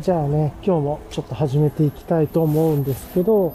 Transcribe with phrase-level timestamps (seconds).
[0.00, 3.54] じゃあね、今日もちょっと始めていきたいと思うんですけど、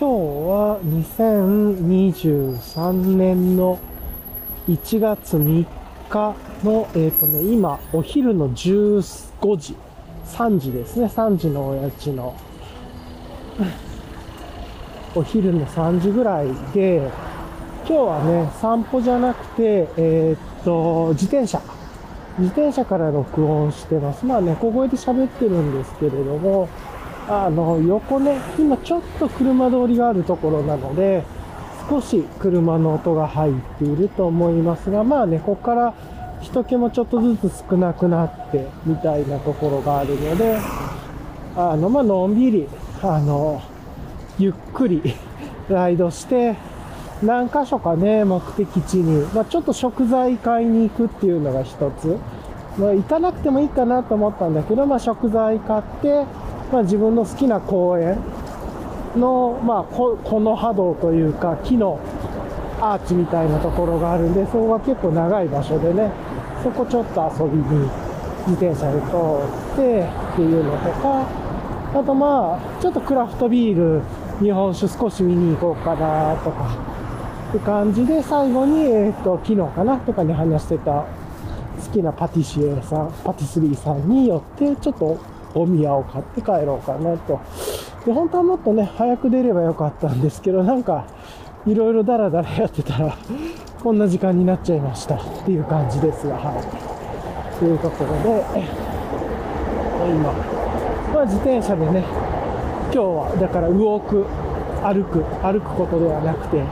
[0.00, 0.14] 今日
[0.48, 3.78] は2023年の
[4.68, 5.66] 1月3
[6.08, 6.34] 日
[6.64, 9.02] の、えっ、とね、今、お昼の15
[9.58, 9.76] 時、
[10.24, 12.34] 3時ですね、3時のおやちの、
[15.14, 17.10] お昼の3時ぐらいで、
[17.86, 21.60] 今日はね、散歩じゃなくて、えっ、と、自転車。
[22.38, 24.26] 自転車から録音してます。
[24.26, 26.68] まあね、小声で喋ってるんですけれども、
[27.28, 31.24] あの、横ね、今ちょっと車通りがあるところなので、
[31.88, 35.94] 少し車の音が入っていると思いますが、まあね、ここから
[36.40, 40.58] 人気もちょっとずつ少なくなって、みたいなところがあるので、
[41.56, 42.68] あの、まあ、のんびり、
[43.02, 43.62] あの、
[44.38, 45.02] ゆっくり
[45.70, 46.54] ライドして、
[47.22, 52.18] 何箇所かね、目的地に、まあ、ちょっと食材買いに行くっていうのが一つ。
[52.78, 56.26] まあ、行かなくてもいいかなと思ったんだけど、まあ、食材買って、
[56.70, 58.18] まあ、自分の好きな公園
[59.16, 61.98] の、まあ、ここの波動というか、木の
[62.80, 66.10] アーチみたいなところがあるんで、そこが結構長い場所でね、
[66.62, 67.88] そこちょっと遊びに
[68.46, 69.06] 自転車で通
[69.72, 71.26] ってっていうのとか、
[71.94, 74.02] あとまあ、ちょっとクラフトビール、
[74.40, 76.95] 日本酒少し見に行こうかなとか、
[77.48, 81.04] って感じで、最後に、えっ、と、昨日かなとかに話してた
[81.84, 85.18] 好きなパティシエさん、パティスリーさんによって、ちょっと
[85.54, 87.40] お宮を買って帰ろうかなと。
[88.04, 91.06] で、本当はもっとね、早く出ればよかったんですけど、なんか、
[91.66, 93.16] いろいろダラダラやってたら、
[93.82, 97.58] こんな時間になっちゃいましたっていう感じですが、はい。
[97.58, 98.44] というところで、
[100.10, 100.32] 今、
[101.14, 102.04] まあ自転車でね、
[102.92, 104.26] 今日はだから動く、
[104.82, 106.62] 歩く、歩くことではなくて、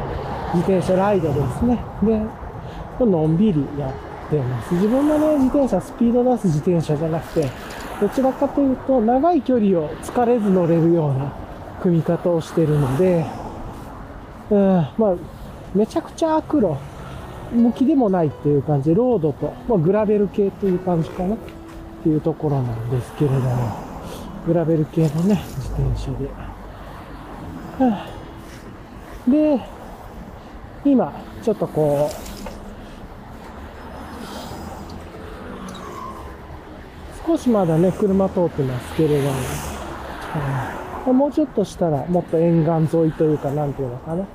[0.55, 1.79] 自転車ライドですね。
[2.03, 4.75] で、のんびりやってます。
[4.75, 7.51] 自分のね、自転車、スピード出す自転車じゃなくて、
[8.01, 11.33] どちらかというと、長い距離を疲れず乗れるような
[11.83, 13.27] 組み方をしてるので、
[14.51, 14.59] うん、
[14.97, 15.15] まあ、
[15.75, 16.77] めちゃくちゃ悪路
[17.53, 21.39] 向きでもないっていう感じで、ロードと、まあ、グラベル系っていう感じかなっ
[22.03, 23.77] ていうところなんですけれども、
[24.47, 26.27] グラベル系のね、自転車で。
[27.85, 28.15] はあ
[29.29, 29.59] で、
[30.85, 31.13] 今、
[31.43, 32.15] ちょっとこう、
[37.27, 39.33] 少しまだね、車通ってますけれども、う
[40.71, 44.27] んもうちょっとしたら、もっと沿岸沿いというか、なんていうのかな。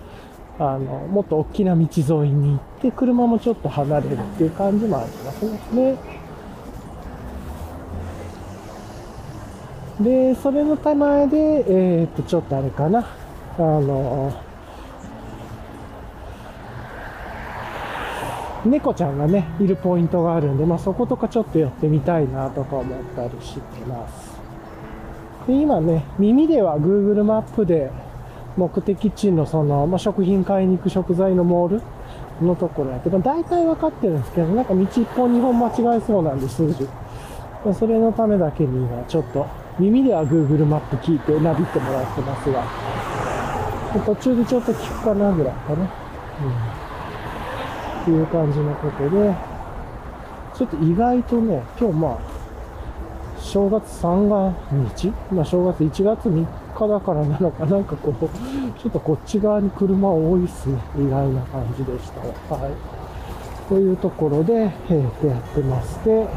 [0.59, 5.95] あの、もっと大きな道沿いに行って、車もちょっと離れるっていう感じもありますね。
[10.01, 11.37] で、それの手前で、
[11.67, 12.99] えーっと、ちょっとあれかな。
[12.99, 14.31] あの、
[18.65, 24.37] 猫ちゃんがね、いるポイントがあるんで、まあそことかちょっと寄ってみたいなとか思ったりしてます。
[25.47, 27.89] で今ね、耳では Google マップで
[28.57, 31.81] 目的地のその、まあ、食品買いに行く食材のモール
[32.45, 36.87] のところやけど、大体分かってるんですけど、なんか道一本二本間違えそうなんで数字。
[37.73, 39.45] それのためだけに今ちょっと
[39.79, 42.63] 耳では Google マップ聞いてナビってもらってますが、
[44.05, 45.81] 途中でちょっと聞くかなぐらいかな。
[45.81, 46.78] うん
[48.01, 49.33] っていう感じのことで、
[50.55, 52.17] ちょっと意外とね、今日まあ、
[53.39, 54.53] 正月三が
[54.95, 55.11] 日？
[55.31, 56.45] まあ正月1月3
[56.75, 58.13] 日だからなのか、なんかこう、
[58.79, 60.77] ちょっとこっち側に車多いっすね。
[60.97, 62.19] 意外な感じでした。
[62.55, 62.73] はい。
[63.69, 66.27] というところで、えーとやってまして、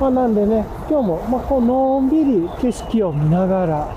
[0.00, 3.96] まあなんでね、今日も、まあこう、のんびり景色を見ながら、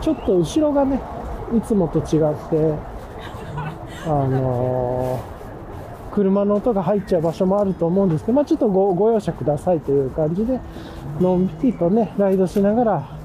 [0.00, 1.00] ちょっと後ろがね、
[1.56, 2.74] いつもと違って、
[4.06, 5.34] あのー
[6.14, 10.60] 車の音が入っちゃう場所もあると思うんですけど、まあ、ちょっとご容赦くださいという感じで、
[11.20, 13.18] のんびりとね、ライドしながら、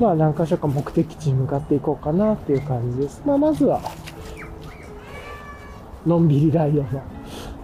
[0.00, 3.22] まあ何箇所か目的地に向かっていこうかなっていう感じです。
[3.24, 3.80] まあまずは、
[6.04, 6.88] のんびりライドの。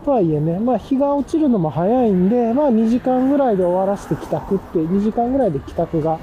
[0.04, 6.20] とはいえね、まあ日が落ちるのも早いんで、まあ2時間ぐらいで終わらせて帰宅って、2時間ぐらいで帰宅が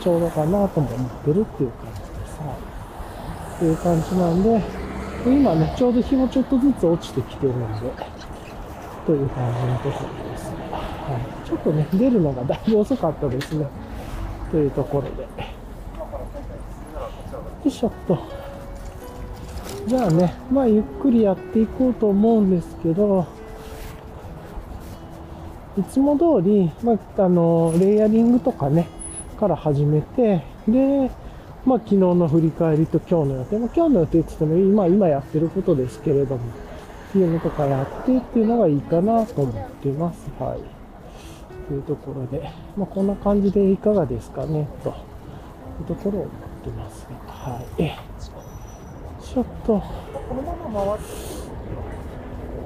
[0.00, 2.40] ちょうどかなとも思ってるっていう感じです。
[2.40, 3.56] はい。
[3.56, 4.85] っていう感じなんで、
[5.26, 7.90] 今ね、ちょうど日もちょっとずつ落ちてきてるんで、
[9.06, 10.50] という感じのところです。
[10.50, 11.48] はい。
[11.48, 13.66] ちょっとね、出るのがだいぶ遅かったですね。
[14.50, 15.22] というところで。
[15.22, 15.28] よ
[17.64, 18.18] いしょっと。
[19.86, 23.26] じゃあね、まあゆっくりやっていこうと思うんですけど、
[25.76, 28.88] いつも通り、まあ、あの、レイヤリングとかね、
[29.38, 31.10] から始めて、で、
[31.66, 36.44] まあ、昨日の振り返りと今日の予定、まあ、今日の予定って言っても、今、今やってることですけれども、
[37.08, 40.30] っていうのとかやってっていうのがいいかなと思ってます。
[40.38, 40.60] はい。
[41.68, 44.92] というところで、まあ、こんな感じでいかがですかね、とい
[45.82, 46.32] うところを思っ
[46.62, 47.92] てます、はい。
[49.24, 51.50] ちょっと、このまま回す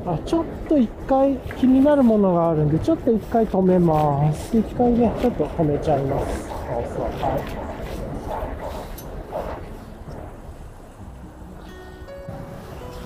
[0.05, 4.55] あ、ちょっと一回気になるものがあるんで、ちょっと一回止めます。
[4.59, 6.49] 一回ね、ちょっと止めちゃいます。
[6.49, 6.59] そう
[6.95, 7.70] そう、はい。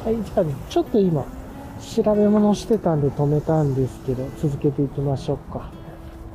[0.05, 1.25] はい、じゃあね、ちょっと今、
[1.81, 5.71] 調べ物してたんで止めたんですけど、続けていきましょうか。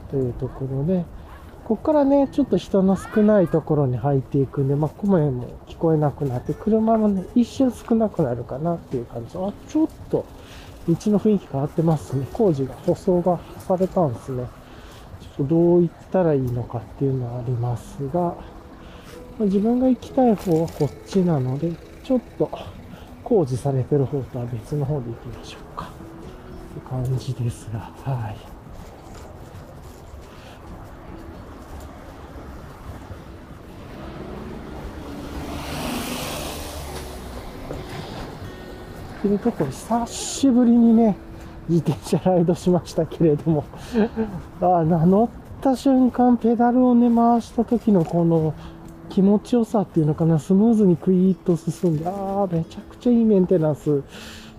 [0.09, 1.05] というところで、
[1.65, 9.37] ここからね、ちょっと人の少ないところに入っていくんで、まあ、声も聞こえなくなって、車もね、一瞬少なくなるかなっていう感じ。
[9.37, 10.25] あ、ちょっと、
[10.87, 12.25] 道の雰囲気変わってますね。
[12.33, 14.47] 工事が、舗装がされたんですね。
[15.37, 18.33] ちょっとどう言ったらいいのかっていうのはありますが、
[19.41, 21.71] 自分が行きたい方はこっちなので、
[22.03, 22.49] ちょっと
[23.29, 25.85] 工事されてる方とは別の方で行きましょうか。
[25.85, 28.35] って感じですが、はい。
[39.19, 41.15] っていうところ、久しぶりにね、
[41.67, 43.63] 自転車ライドしましたけれども
[44.59, 45.29] あ乗っ
[45.61, 48.55] た瞬間、ペダルをね、回した時のこの
[49.09, 52.13] 気持ちよさっていうのかな、スムーズにクイーッと進んで、ああ、
[52.47, 54.03] めちゃくちゃいいメンテナンス。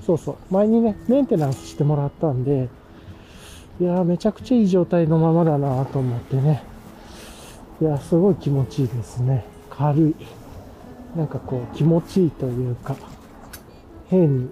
[0.05, 2.69] そうそう、前にね、メンテナンスしてもらったんで、
[3.81, 6.62] いや、めちゃくちゃいい状態のままだなと思ってね。
[7.81, 9.44] いや、すごい気持ちいいですね。
[9.71, 10.15] 軽い。
[11.17, 12.94] なんかこう、気持ちいいというか、
[14.09, 14.49] 変に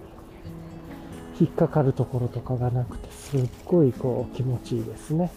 [1.41, 5.31] 引っかかるところとかがなくて、すっごいこう気持ちいいですね。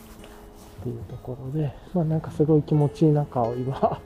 [0.81, 3.99] っていうところで、まあなんかすごい気持ちいい中を今、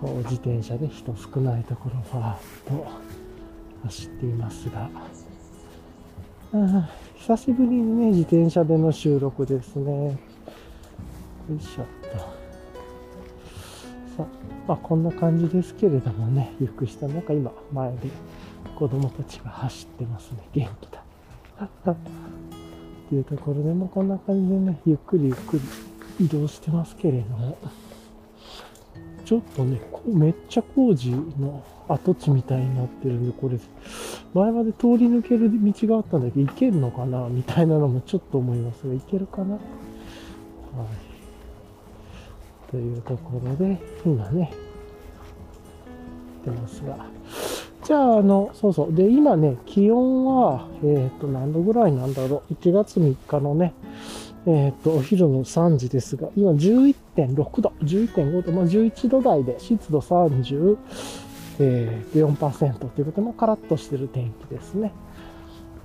[0.00, 2.86] こう自転車で人少ないところをファーッと
[3.84, 4.88] 走っていますが、
[6.54, 10.06] あ久しぶりにね、自転車での収録ですね。
[10.06, 10.16] よ
[11.54, 12.18] いしょっと。
[12.18, 12.24] さ
[14.20, 14.26] あ、
[14.66, 18.08] まあこんな感じですけれどもね、ゆっくりした中今前で
[18.78, 20.38] 子供たちが走ってますね。
[20.54, 21.04] 元気だ。
[21.92, 21.96] っ
[23.10, 25.58] ていうところでもこんな感じでね、ゆっくりゆっく
[26.18, 27.58] り移動してますけれども、
[29.30, 33.60] ちょっとね、めっちゃ工事の跡地みたいになってるんで、これ、
[34.34, 39.54] 前まで通り抜ける道があったんだけど、行けるのかなみたいなのもちょっと思いますが、行けるかな？
[39.54, 39.62] はい。
[42.72, 44.52] というところで、今ね、
[46.44, 47.06] 出ますが、
[47.84, 48.92] じゃあ、あの、そうそう。
[48.92, 52.54] で、今ね、気温は、えっ、と、何度ぐらいなんだろう。
[52.54, 53.74] 1月3日のね、
[54.46, 60.78] えっ、と、お昼の3時ですが、今11.6度、11.5度、まあ、11度台で、湿度30、
[61.58, 64.92] えー、4%ということで、まあ、カラッとしてる天気ですね。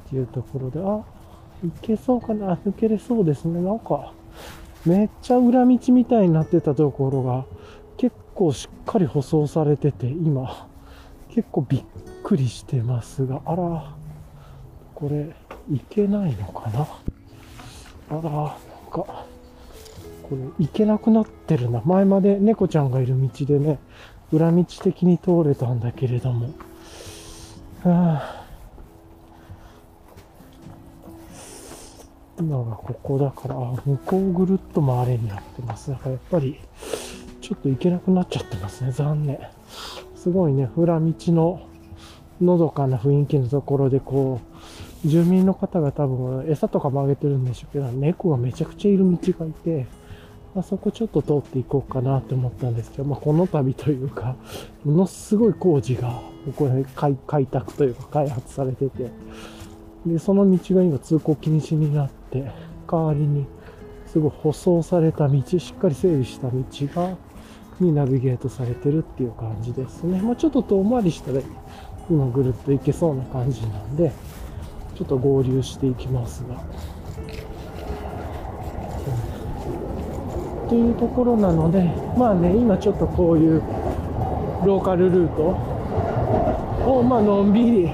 [0.08, 1.04] っていうところで、あ、
[1.66, 3.62] いけそうかな、抜けれそうですね。
[3.62, 4.14] なんか、
[4.86, 7.46] めっちゃ裏道みたいになってたところが、
[7.98, 10.68] 結構しっかり舗装されてて、今、
[11.30, 11.84] 結構びっ
[12.24, 13.96] くりしてますが、あら、
[14.94, 15.36] これ、
[15.70, 16.88] いけないのかな？
[18.10, 18.56] あら、なんか、
[18.92, 19.28] こ
[20.32, 21.82] れ、行けなくなってるな。
[21.86, 23.80] 前まで猫ちゃんがいる道でね、
[24.32, 26.48] 裏道的に通れたんだけれども。
[27.84, 28.46] はあ、
[32.40, 35.92] 今がここだから、あ向こうぐるっと回れになってます。
[35.92, 36.60] だからやっぱり、
[37.42, 38.92] ちょっと行けなくなっちゃってますね。
[38.92, 39.40] 残念。
[40.16, 41.62] すごいね、裏道の
[42.42, 44.55] のどかな雰囲気のところで、こう、
[45.06, 49.86] 住民の方が多分餌とかもあげてるんでしょうけど、猫がめちゃくちゃいる道がいて、
[50.56, 54.36] あそこちょっと通っていこうかなって思ったんですけど、まあ、この度というか、
[54.84, 56.22] ものすごい工事が、
[56.56, 59.12] これ開開拓というか開発されてて、
[60.06, 62.52] で、その道が今通行禁止になって、
[62.90, 63.46] 代わりに、
[64.08, 66.64] すごい舗装された道、しっかり整備した道
[67.02, 67.18] が、
[67.80, 70.22] にナビゲートされてるっていう感じですね。
[70.22, 71.42] まあ、ちょっと遠回りしたら
[72.10, 74.14] 今ぐるっと行けそうな感じなんで、
[74.96, 76.56] ちょっと合流していきますが。
[80.70, 81.84] というところなので、
[82.18, 83.62] まあね、今ちょっとこういう
[84.66, 85.44] ローカルルート
[86.90, 87.92] を、まあのんびり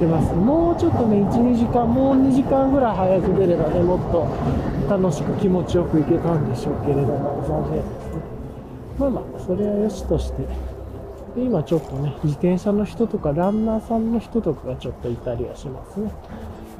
[0.00, 0.34] 出ます。
[0.34, 4.26] もうちょっとね、1、2時間、もう2時間ぐらい早く出ればね、もっと
[4.90, 8.22] 楽しく気持ちよく行けたんでしょうけれども、残念ですね。
[8.98, 10.42] まあまあ、それはよしとして、
[11.34, 16.12] で今ちょっとね、自転車の人とかランナーさんの人とかがちょっといたりはしますね。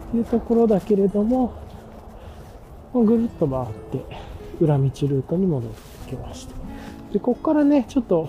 [0.09, 1.55] っていうところだけれども、
[2.93, 4.05] ぐるっと回って、
[4.61, 6.55] 裏道ルートに戻ってきました。
[7.13, 8.29] で、こっからね、ちょっと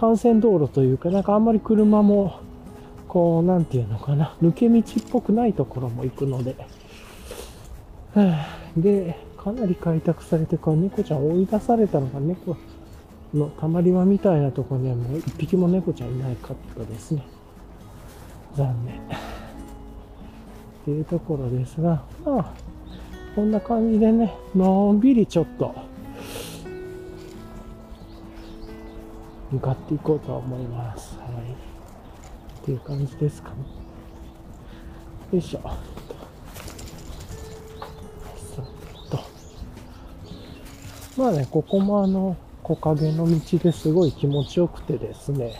[0.00, 2.40] 幹線道路というか、なんかあんまり車も、
[3.06, 6.56] こう、なんていうのかな、抜け道っぽくないところも行くので、
[8.76, 12.56] で、かなり開拓されてから猫ちゃん追い出されたのが猫
[13.34, 17.22] のたまり場みたいなとこにはもう一匹も猫ちゃんいないかったですね。
[18.56, 18.96] 残念。
[18.96, 18.98] っ
[20.84, 22.52] ていうところですが、まあ、
[23.34, 25.74] こんな感じでね、のんびりちょっと、
[29.50, 31.18] 向かっていこうと思います。
[31.18, 31.28] はい。
[32.62, 33.56] っていう感じですかね。
[35.32, 35.60] よいしょ。
[35.60, 35.76] さ
[38.62, 38.68] て
[39.10, 39.18] と。
[41.20, 42.36] まあね、ここもあの、
[42.66, 45.54] 木陰の道ですごい気持ちよくてですね、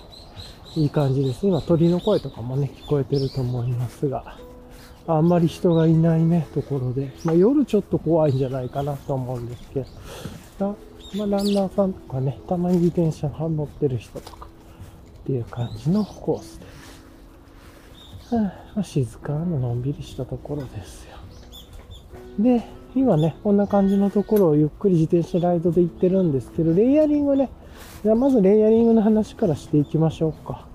[0.75, 1.47] いい感じです。
[1.47, 4.37] 今鳥の声とかもね、聞こえてると思いますが、
[5.07, 9.87] あんまり人がいないね、ところで、まあ夜ちょっと怖いんじゃないかなと思うんですけ
[10.59, 10.77] ど、
[11.17, 14.49] まあランナーさんとかね、たまに自転車乗ってる人とか
[15.21, 16.67] っていう感じのコースで
[18.31, 18.35] す。
[18.35, 21.17] はあ、静かなのんびりしたところですよ。
[22.41, 22.65] で、
[22.97, 27.51] 今ね、こんな感じのところをゆっくり自転車ライドで行ってるんですけど、レイヤリングね、
[28.03, 30.67] じゃまずレイヤリングの話からしていきましょうか。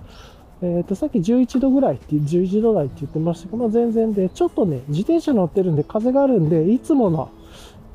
[0.61, 7.31] えっ、ー、と、さっき11度ぐらいって、11度台って言ってましたけど、全然で、ちょっとね、自転車乗ってるんで風があるんで、いつもの、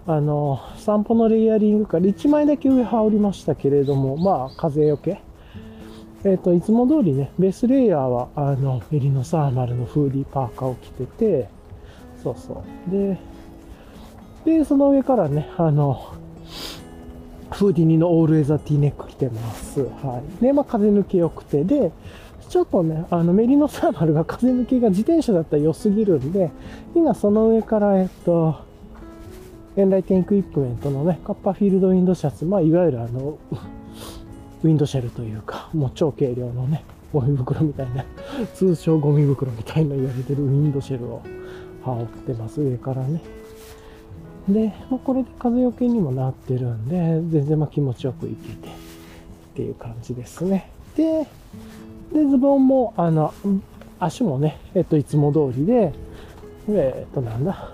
[0.09, 5.21] あの、散歩のレイヤリングから1枚だけ上羽織りましたけれども、まあ、風よけ。
[6.25, 11.49] えっ、ー、と、いつも通りね、ベースレイヤーは、あの、エリノサーマルのフーディーパーカーを着てて、
[12.25, 12.91] そうそう。
[12.91, 13.17] で、
[14.47, 16.15] で、その上からね、あの、
[17.51, 19.81] フーディニのオールエザーティーネック着てます。
[19.81, 20.43] はい。
[20.43, 21.91] で、まあ、風抜け良くて、で、
[22.49, 26.51] ちょっとね、あの、メリノサーマルが風抜けが自転車だったら良すぎるんで、
[26.95, 28.55] 今その上から、えっと、
[29.77, 33.39] Enlightened Equipment のね、 Copperfield Wind Shirt、まあ、いわゆるあの、
[34.63, 38.05] ウィンドシェルというか、もう超軽量のね、ゴミ袋みたいな、
[38.55, 41.23] 通称ゴミ袋みたいな言われてるウィンドシェルを
[41.85, 43.21] 羽織ってます、上からね。
[44.49, 46.97] で、まあ、これで風よけにもなってるんで、
[47.31, 48.71] 全然ま気持ちよくいけてっ
[49.55, 50.71] ていう感じですね。
[50.97, 51.27] で、
[52.13, 53.35] で、ズボンも、あの、
[53.99, 55.93] 足もね、えっと、いつも通りで、
[56.69, 57.71] えっと、なんだ、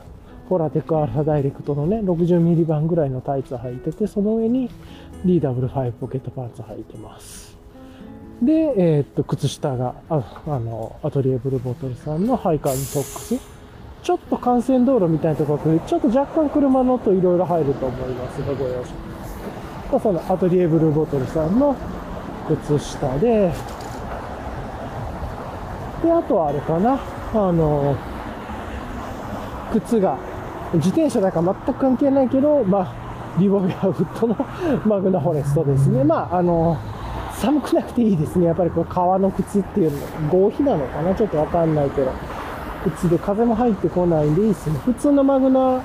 [0.48, 4.70] フォラテクアルファダイレクトのね、60ミリ版ぐらいのタイツ履いてて、その上に
[5.24, 7.56] DW5 ポケットパンツ履いてます。
[8.42, 13.51] で、え、っと、靴下が、ああの、アトリエブルボトルさんのハイカーズソックス。
[14.02, 20.00] ちょっと幹線道路みたいなところちょっと若干車の音いろいろ入ると思いますが、ご容赦。
[20.00, 21.76] そのアトリエブルボトルさんの
[22.48, 23.52] 靴下で、
[26.02, 26.98] で、あとはあれかな、
[27.34, 27.94] あの、
[29.72, 30.18] 靴が、
[30.74, 34.36] 自転車だか全く関係ないけど、まあ、リボビアウッドの
[34.84, 36.02] マグナフォレストですね。
[36.02, 36.76] まあ、あの、
[37.34, 38.46] 寒くなくていいですね。
[38.46, 39.98] やっぱりこう革の靴っていうの、
[40.30, 41.14] 合皮なのかな？
[41.14, 42.10] ちょっとわかんないけど。
[42.90, 44.78] 靴で風も入ってこないんでいいですね。
[44.84, 45.82] 普通のマグナ、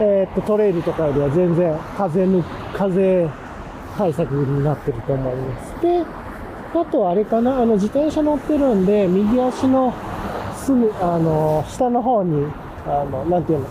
[0.00, 2.44] えー、っと、トレイルとかよりは全然風ぬ、
[2.74, 3.28] 風
[3.96, 5.82] 対策になってると思います。
[5.82, 6.04] で、
[6.74, 9.92] あとあれかな、あの、自転車乗ってるんで、右足の
[10.54, 12.46] すぐ、あの、下の方に、
[12.86, 13.66] あの、なんていうの、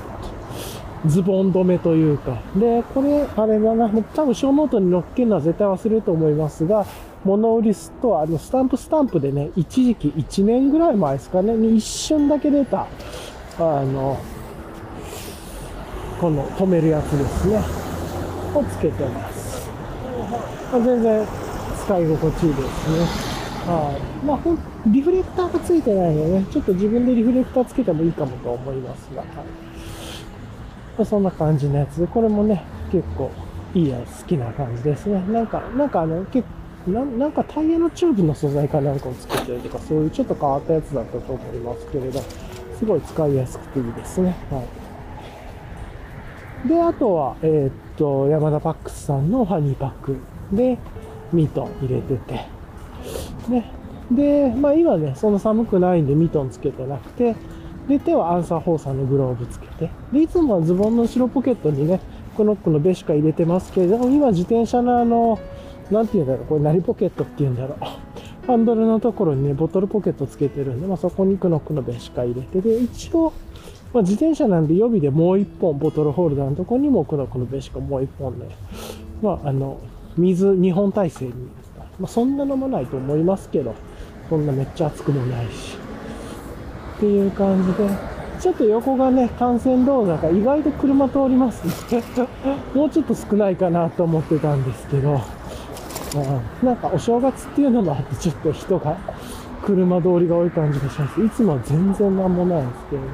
[1.08, 2.38] ズボン止めというか。
[2.56, 6.86] で、これ、あれだな、多分ショーノートに載っけるのは絶対忘れると思いますが、
[7.26, 12.88] 物売りストアのスタンプスタンプでね、一時期1年ぐらい前ですかね、に一瞬だけ出た、
[13.58, 14.18] あの、
[16.22, 17.58] この止めるやつですね、
[18.54, 19.70] をつけてます。
[20.72, 21.28] 全然
[21.84, 23.26] 使い心地いいですね。
[23.66, 24.26] はい。
[24.26, 24.40] まあ、
[24.86, 29.30] リフレクターがついてないのでね、ちょっと自分でリフレクターつけてもいいかもと思いますが、はい。
[29.30, 29.44] ま
[31.00, 33.32] あ、そんな感じのやつで、これもね、結構
[33.74, 35.24] いいやつ、好きな感じですね。
[35.28, 42.22] なんか、なんかあの、結構、ななんかタイヤのチューブの素材かなんかを作ってるとか、そういうちょっと変わったやつだったと思いますけれど、
[42.78, 44.36] すごい使いやすくていいですね。
[44.52, 44.62] は
[46.66, 46.68] い。
[46.68, 50.18] で、あとは、えー、っと、ヤマダパックスさんのハニーパック
[50.52, 50.78] で、
[51.34, 52.34] ミトン入れてて、
[53.50, 53.72] ね。
[54.12, 57.36] で、まあ今ね、そんな寒くないんでミトンつけてなくて、
[57.88, 62.00] で、手はアンサー4さんのグローブつけて、で、いつもはズボンの後ろポケットにね、
[62.36, 65.40] クノックのベシカ入れてますけれども、今自転車のあの、
[65.92, 67.78] なんて言うんだろう、これ何ポケットって言うんだろう。
[68.48, 73.34] ハンドルのところにね、ボトルポケットつけてるんで、まあそこにクノックのベシカ入れて、で、一応、
[73.94, 78.48] まあ、自転車なんで予備でもう一本ボトルホルダーのところにもクノックのベシカもう一本ね、
[79.22, 79.78] まああの、
[80.18, 81.32] 水2本体制に、
[82.00, 83.74] まあ、そんな飲まないと思いますけど、
[84.30, 85.78] そんなめっちゃ熱くもないし。
[86.98, 87.90] っていう感じで、
[88.40, 92.04] ちょっと横がね、幹線道路だから意外と車通りますね。
[92.74, 95.20] もうちょっと少ないかなと思ってたんですけど、
[96.16, 98.98] うん、なんかお正月っていうのもあってちょっと人が、
[99.66, 101.24] 車通りが多い感じがします。
[101.24, 103.08] いつもは全然なんもないんですけどね。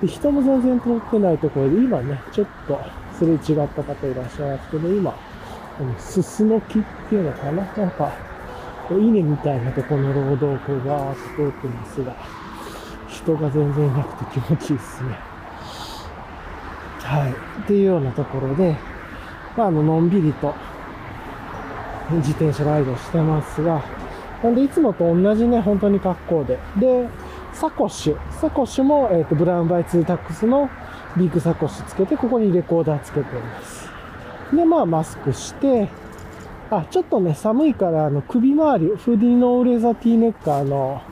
[0.00, 2.80] で人も全然通ってないところで、今ね、ちょっと
[3.12, 5.12] すれ違った方いらっしゃいますけど、今、
[5.76, 8.12] このすすの木っていうのかななんか、
[8.90, 12.16] 稲みたいなとこの労働校がーっと通ってますが、
[13.08, 15.10] 人が全然いなくて気持ちいいですね。
[17.02, 17.32] はい。
[17.62, 18.76] っていうようなところで、
[19.56, 20.54] まあ、あの、のんびりと
[22.16, 23.82] 自転車ライドしてますが、
[24.42, 26.58] なんでいつもと同じね、本当に格好で。
[26.78, 27.08] で、
[27.52, 28.32] サコッシュ。
[28.40, 30.70] サコッシュも、えっ、ー、と、 brown by 2-tacs の
[31.16, 33.88] ビッグサコッシュつけて、ここにレコーダーつけております。
[34.54, 35.88] で、まあ、マスクして、
[36.70, 41.02] あ、ちょっとね、寒いから、あの、首周り、フディノーレザティーネッカーの、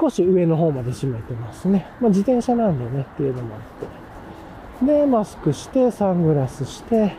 [0.00, 1.86] 少し上の方まで締めてますね。
[2.00, 4.86] まあ、自転車なんでね、っていうのもあって。
[4.86, 7.14] で、マスクして、サングラスして、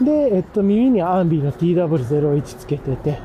[0.00, 3.18] で、えっと、耳にアンビーの TW01 つけてて、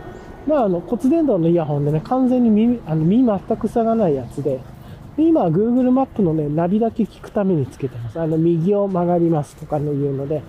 [0.48, 4.60] まあ、あの、骨伝導のイヤホンでね、完全に耳、あの、耳全く塞がないやつで、
[5.18, 8.20] で今は Google マップのね、ナビだけ聞くためにつけてます。
[8.20, 10.42] あの、右を曲がりますとかね、言うので、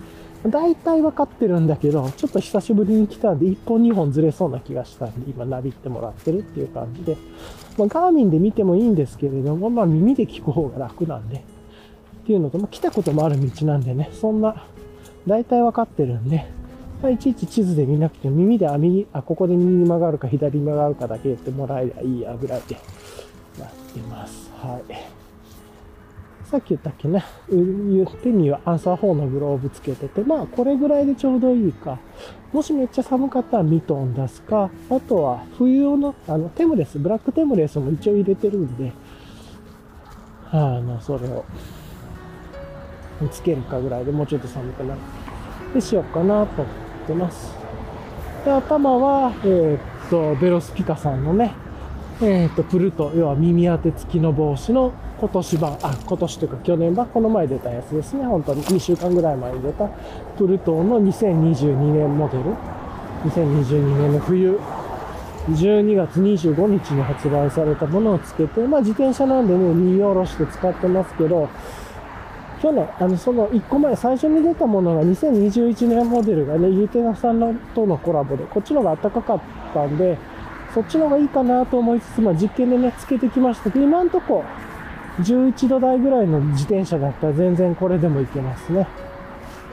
[0.49, 7.17] 大体分かってるんだけど、ちょっと久しぶりに来たんで、1本2本ずれそうな気がしたんで、今ナビってもらってるっていう感じで、
[7.77, 11.39] まあ、ガーミンで見てもいいんですけれども、まあ耳で聞く方が楽なんで、っ
[12.25, 14.65] ていうのと、まあ、来たこともある道なんでね、そんな、
[15.27, 16.45] 大体分かってるんで、
[17.01, 22.75] まあ、いちいち地図で見なくて耳であ、右、あ、ここで右に曲がるか左に曲がるかだけ言ってもらえりゃいいやぐらいで
[23.59, 24.51] やってます。
[24.57, 25.23] はい。
[26.53, 27.23] さっき言ったっけね、
[28.21, 31.97] 手にはアンサー4のグローブつけてて、まあこれぐらいでちょうどいいか。
[32.51, 38.93] もしめっちゃ寒かったらミトン出すか、あとは冬用の、あの、テムレス、ブラックテムレスも一応入れてるんで、
[40.51, 41.43] あの、それを
[43.29, 44.99] つけるかぐらいでもうちょっと寒くなる。
[45.73, 47.53] でしようかなと思ってます。
[48.45, 51.53] で、頭は、えー、っと、ベロスピカさんのね、
[52.21, 58.25] えー、っと、プルト、要は耳当て付きの帽子の今年版、あ、今年というか去年版、この前出たやつですね。
[58.25, 59.87] 本当に2週間ぐらい前に出た、
[60.37, 62.43] プルトの2022年モデル。
[63.23, 64.59] 2022年の冬、
[65.49, 71.49] 12月25日に発売されたものをつけて、まあ自転車なんでね、荷下ろして使ってますけど、
[72.63, 79.41] 去年、あの、その1個前、最初に出たものが2021年モデルがね、ユーテナさんのとのコラボで、こっちの方が暖かかっ
[79.73, 80.17] たんで、
[80.73, 84.45] そっちの方がいいかなと思いつつ、まあ実験でね、つけてきましたけど、今んとこ、
[85.19, 88.87] 11度台ぐらいの自転車だったら全然これでもいけますね。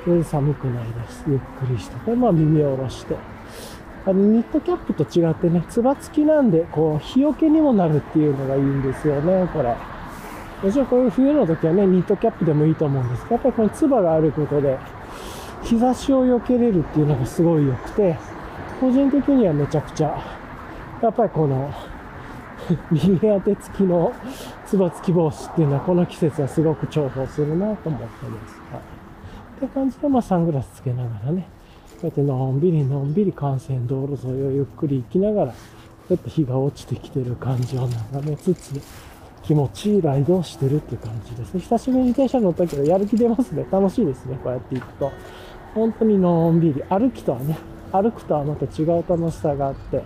[0.04, 1.24] 全然寒くないです。
[1.28, 2.10] ゆっくりして。
[2.10, 3.14] で、まあ耳を下ろして。
[4.04, 9.76] あの、ニットキャップと違ってね、つば付きなんで、こう、日よけにもなるっていうのがいいんですよね、これ。
[10.62, 14.78] もちろんこういう冬の時はね、ニットキャップでもいいと思うんですけど、やっぱりこのつばがあることで、
[15.62, 18.16] 日差しを避けれるっていうのがすごい良くて、
[18.78, 20.22] 個人的にはめちゃくちゃ、
[21.02, 21.70] やっぱりこの、
[22.92, 24.12] 耳当て付きの
[24.66, 28.60] つば付き帽子っていうのはこの季節はすごく重宝するなと思ってます。
[28.70, 28.80] はい。
[29.64, 31.48] って感じで、まあサングラスつけながらね、
[31.94, 39.09] こうやってのんびりのんびり幹線道路沿いをゆっくり行きながら、ちょっと日が落ちてきてる感じを眺めつつ、
[39.50, 41.60] 気持ちいいライドをしてるっていう感じですね。
[41.60, 43.66] 久しぶりに自転車乗ったけど、やる気出ますね。
[43.68, 44.38] 楽しいですね。
[44.44, 45.10] こうやって行くと。
[45.74, 46.80] 本当にのんびり。
[46.88, 47.58] 歩きとはね、
[47.90, 50.04] 歩くとはまた違う楽しさがあって。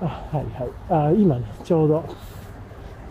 [0.00, 1.12] あ、はいはい。
[1.12, 2.04] あ、今ね、ちょうど、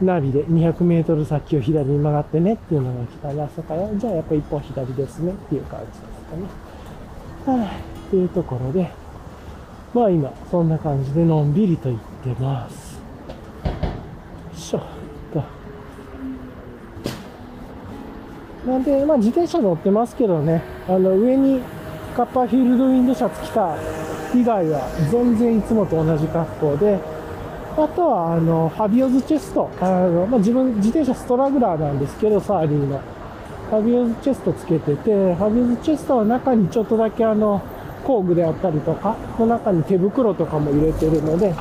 [0.02, 5.94] ナビで200メートル先を左に曲がってねっていうのが来たら、そこから、じゃあやっぱ一本左ですねっていう感じで
[7.46, 7.60] すかね。
[7.60, 7.72] はい、っ
[8.10, 8.90] ていうところで、
[9.94, 12.93] まあ今、そんな感じでのんびりと行ってます。
[14.74, 14.82] しょ
[18.66, 18.72] と。
[18.72, 21.62] なんで、まあ自転車乗ってますけどね、あの上に
[22.16, 23.76] カッパーフィールドウィンドシャツ着た
[24.34, 27.00] 以外は全然いつもと同じ格好で、
[27.76, 29.68] あとは、あの、ハビオズチェスト。
[29.82, 33.02] あの、まあ、自分、自転車ストラグラーなんですけど、サーリーの。
[33.72, 37.64] ハビオズチェストつけてて、ハビオズチェストは中にちょっとだけあの、
[38.06, 41.56] 工具であったりとか、の中に手袋とかも入れてるので、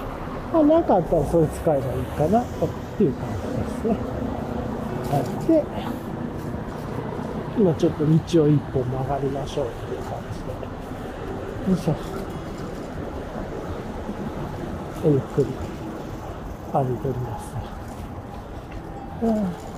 [0.52, 3.96] まあ、かあったらそれ使えばいいかな、とっていう感じですね。
[5.10, 5.46] はい。
[5.46, 5.64] で、
[7.58, 11.72] 今ちょっと道を一本曲がりましょうっていう感じで。
[11.72, 11.94] よいしょ。
[15.04, 15.46] ゆっくり
[16.72, 17.56] 歩いております。
[19.22, 19.72] うん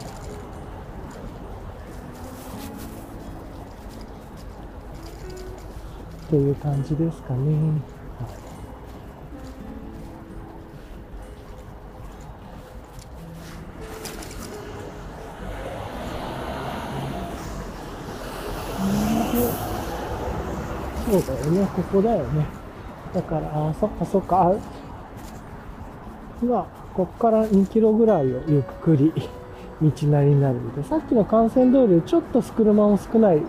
[6.30, 7.93] という感じですかね。
[21.64, 22.46] そうだよね、ここだよね。
[23.14, 24.54] だから、あ、そっかそっか、あ
[26.44, 29.12] まあ、こっから2キロぐらいをゆっくり
[29.80, 33.42] 道なりになるんで、さっきの幹線道路でちょっと車も少ない、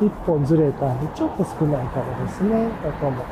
[0.00, 3.22] 一本ずれたんで、ちょっと少ないからですね、ここも。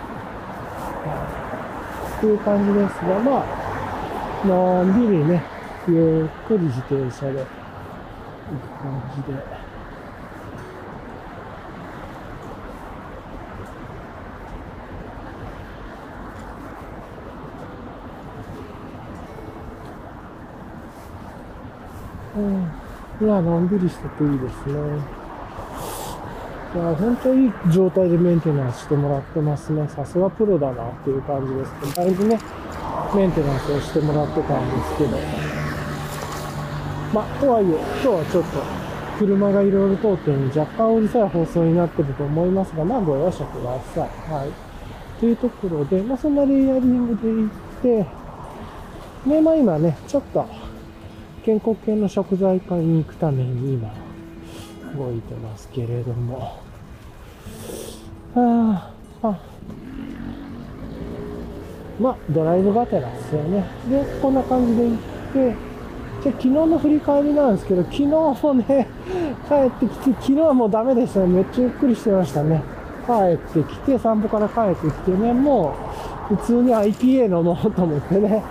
[2.18, 5.42] っていう感じですが、まあ、のんびりね、
[5.88, 7.46] ゆっくり自転車で行
[8.58, 9.59] く感じで。
[22.40, 23.26] うん。
[23.26, 24.74] いや、のんびりしてていいですね。
[26.74, 29.86] いや、本当にいい状態でメンテナンスしてもらってますね。
[29.88, 32.38] さすがプロだなっていう感じですけど、だいぶね、
[33.14, 35.18] メンテナンスをしてもらってたんですけど。
[37.12, 38.80] まあ、とはいえ、今日はちょっと、
[39.18, 44.32] 車がいろいろ通ってるので若干うるさい放送になってると思いますが、まあご容赦ください。
[44.32, 44.50] はい。
[45.20, 47.48] というところで、まあそんなレイヤリングで行っ
[47.82, 48.06] て、
[49.28, 50.46] ね、まあ今ね、ちょっと、
[51.44, 53.92] 健康系の食材買いに行くために今、
[54.96, 56.58] 動いてますけれども。
[58.34, 59.40] ああ、
[61.98, 63.64] まあ、ドライブがてらですよね。
[63.88, 64.96] で、こんな感じで行っ
[65.54, 65.70] て、
[66.22, 68.88] じゃ昨日の振り返りなんですけど、昨日もね、
[69.48, 71.26] 帰ってきて、昨日はもうダメでしたね。
[71.26, 72.62] めっちゃゆっくりしてましたね。
[73.06, 75.74] 帰ってきて、散歩から帰ってきてね、も
[76.30, 78.42] う、普通に IPA 飲もうと思ってね。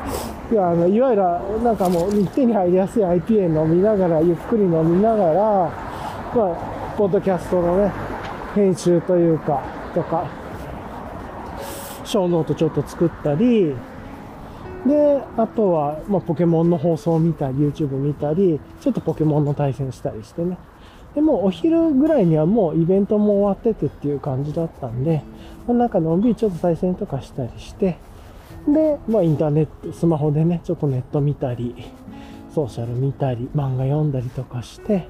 [0.51, 5.69] いや、あの、いわゆる、なんかもう、手に入りやすい IPA 飲みながら、ゆっくり飲みながら、ま
[6.33, 7.91] あ、ポッドキャストのね、
[8.55, 9.61] 編集というか、
[9.93, 10.27] とか、
[12.03, 13.75] 小ノートちょっと作ったり、
[14.87, 20.57] で、あとは、まあ、ポケモンの放送を見たり、YouTube 見たり、ちょっとポケモンの対戦したりしてね。
[21.13, 25.21] で、もお昼ぐらいにはもうイベントも終わっててっていう感じだったんで、
[25.67, 27.97] まあ、なんかのんびりちょっと対戦とかしたりして、
[28.73, 31.75] で、まあ、インターネット、スマホでね、ちょっとネット見たり、
[32.53, 35.07] ソーシャル見たり、漫画読んだりとかして、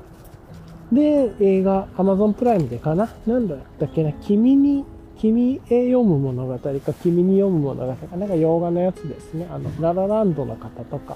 [0.92, 3.10] で、映画、Amazon プライムでかな？
[3.28, 4.12] なんだったっけな？
[4.14, 4.86] 君に、
[5.18, 9.48] 君へ読む物語か、君に読む物語か、なんか洋画のやつですね。
[9.52, 11.16] あの、ララランドの方とか、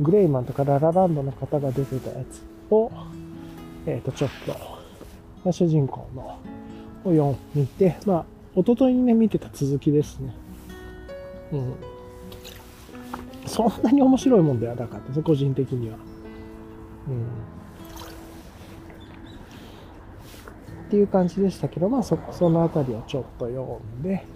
[0.00, 2.90] グレイマンとかララランドの方が出てたやつを、
[3.86, 4.30] えっ、ー、と、ちょっ
[5.44, 6.38] と、主人公の、
[7.04, 8.24] を読みて、まあ、
[8.56, 10.34] 一昨日にね、見てた続きですね。
[11.52, 11.74] うん。
[13.46, 15.96] そんなに面白いもんではなかったです個人的には。
[17.08, 17.26] うん。
[20.86, 23.62] っていう感じでしたけど、まあそ、その辺りをちょっと読
[23.98, 24.26] んで、はい。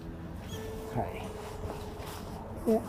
[2.69, 2.81] で、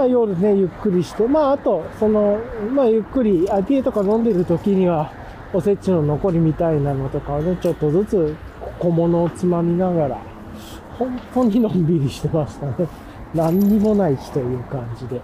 [0.00, 2.38] まあ夜ね、ゆっくりして、まああと、その、
[2.72, 5.12] まあゆっくり、あ、ティーとか飲んでる時には、
[5.52, 8.34] おせちの残りみたいなのとかをね、ちょっとずつ
[8.78, 10.18] 小物をつまみながら、
[10.98, 12.88] 本当にのんびりしてましたね。
[13.34, 15.20] 何にもない日という感じで。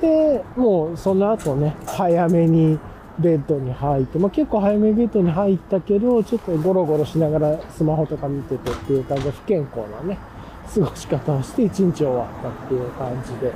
[0.00, 2.78] で、もうその後ね、早めに
[3.18, 10.16] ベッドに入って、まあ結構早めにベッドに入ったけど、ちょっとゴロゴロしながらスマホとか見ててっていう感じで不健康なね、
[10.74, 13.52] 過ごし方をして一日終わったっていう感じで。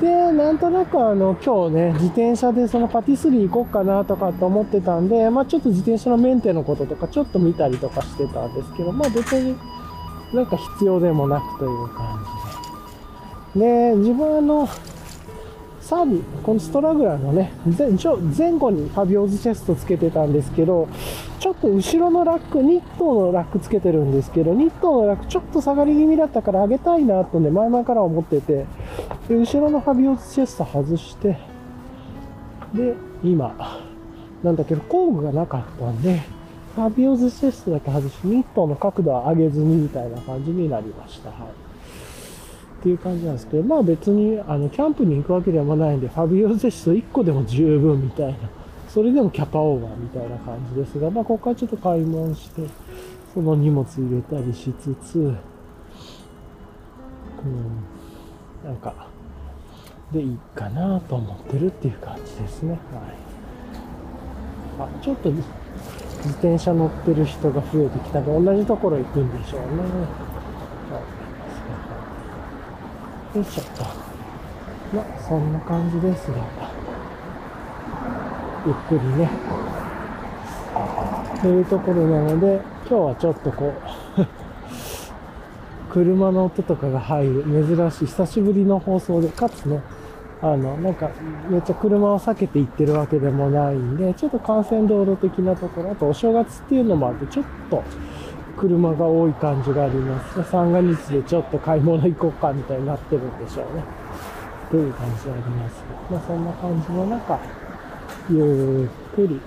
[0.00, 9.56] で、なんとなくあの、今日ね、自転車でそのパティスリー行こっかなとかって思ってたんで、まあちょっと自転車のメンテのこととかちょっと見たりとかしてたんですけど、まあ別に
[10.32, 12.26] なんか必要でもなくという感
[13.54, 13.90] じで。
[13.92, 14.68] で、自分あの、
[15.90, 17.50] サービこのストラグラーのね、
[18.38, 20.86] 前後にファビオーズチェストつけてたんですけど、
[21.40, 28.66] ちょっと後ろのラック、ニットのラックつけてるんですけど、ニットのラックちょっと下がり気味だったから上げたいなとね、前々から思ってて、
[29.28, 31.36] で後ろのファビオーズチェスト外して、
[32.72, 33.80] で、今、
[34.44, 36.20] なんだけど工具がなかったんで、
[36.76, 41.30] ファビオーズチェストだけ外し、ニットの角度は上げずにみたいな感じになりました。
[41.30, 41.69] はい。
[42.80, 48.38] っていう感じなんですけど、まあ別に、あの、キャンプに行くわけでもないんで、ファビオゼット1個でも十分みたいな、
[48.88, 52.62] それでもキャパオーバーみたいな感じですが、まあここからちょっと買い物して、
[53.34, 55.36] その荷物入れたりしつつ、うん、
[58.64, 59.08] なんか、
[60.10, 62.70] でいいかなと思ってるっていう感じですね。
[62.70, 62.78] はい。
[64.80, 65.42] あ、ちょっと自
[66.30, 70.29] 転車乗ってる人が増えてきたら同じところ行くんでしょうね。
[73.32, 73.84] よいしょっと。
[74.92, 76.38] まあ、そんな感じですが、
[78.66, 79.30] ゆっくりね。
[81.40, 83.72] というところなので、今日はちょっとこ
[84.18, 84.26] う
[85.92, 89.80] 車の音とかが入る珍しい久しぶりの放送で、かつね、
[90.42, 91.10] あの、なんか、
[91.48, 97.84] めっちゃ車を避けて行ってるわけでもないんで、ちょっと幹線道路的なところ、あとお正月っていうのもあって、ちょっと
[98.60, 100.44] 車が多い感じがあります。
[100.50, 103.82] 三が日でちょっと買い物行こうかみたいになってるんでしょうね。
[104.70, 105.82] という感じがあります。
[106.10, 107.38] まあそんな感じの中、
[108.28, 109.40] ゆっくり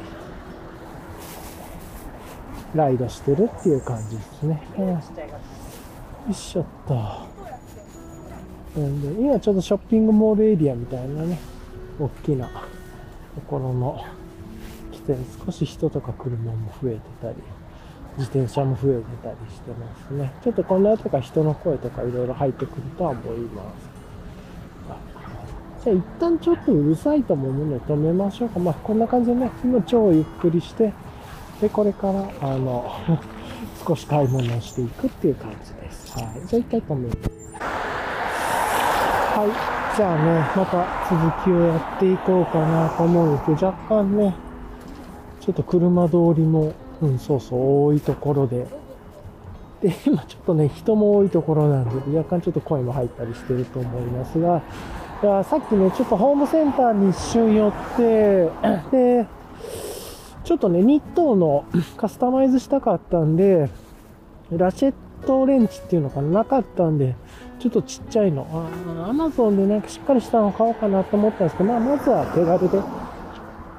[2.73, 4.63] ライドしてるっていう感じですね。
[4.80, 4.99] よ
[6.28, 6.95] いしょっと。
[8.80, 11.38] なんで今ちょっとショッピングモールエリアみたいなね、
[11.99, 12.52] 大きなと
[13.47, 14.04] ころの
[14.91, 17.36] 来て、少し人とか車も増えてたり、
[18.17, 20.34] 自転車も増えてたりしてますね。
[20.43, 23.93] ちょっとこの後か人の声とかいろいろ入ってくるとは思います。
[25.84, 28.60] じゃあ一旦ちょっとうるさいと思うので止めましょうか。
[28.60, 30.93] まあこんな感じでね、今超ゆっくりして、
[31.60, 32.89] で、これから、あの、
[33.86, 36.17] 少し買い物をしていくっていう感じです。
[36.17, 36.47] はい。
[36.47, 37.17] じゃあ一回止める。
[39.36, 39.95] はい。
[39.97, 44.34] じゃあね、また続きをやっていこうかなと思うんですけど、若干ね、
[45.41, 46.71] ちょっと車通りも、
[47.03, 48.65] うん、そうそう、多いところで、
[49.81, 54.61] で、今ちょっとね、人も多いところなんで、若干ちょっと声も入ったりしてると思いますが、
[55.21, 58.49] いやさっきね、ちょっとホームセンターに一瞬寄って、
[58.91, 59.27] で、
[60.45, 61.65] ちょっとね、ニットの
[61.97, 63.69] カスタマイズしたかったんで、
[64.49, 64.93] ラチェッ
[65.25, 67.15] トレンチっていうのかななかったんで、
[67.59, 68.47] ちょっとちっちゃいの。
[69.05, 72.79] アマゾンでなんかしっかりしたの買おうかなと思ったんですけど、まあ、まずは手軽で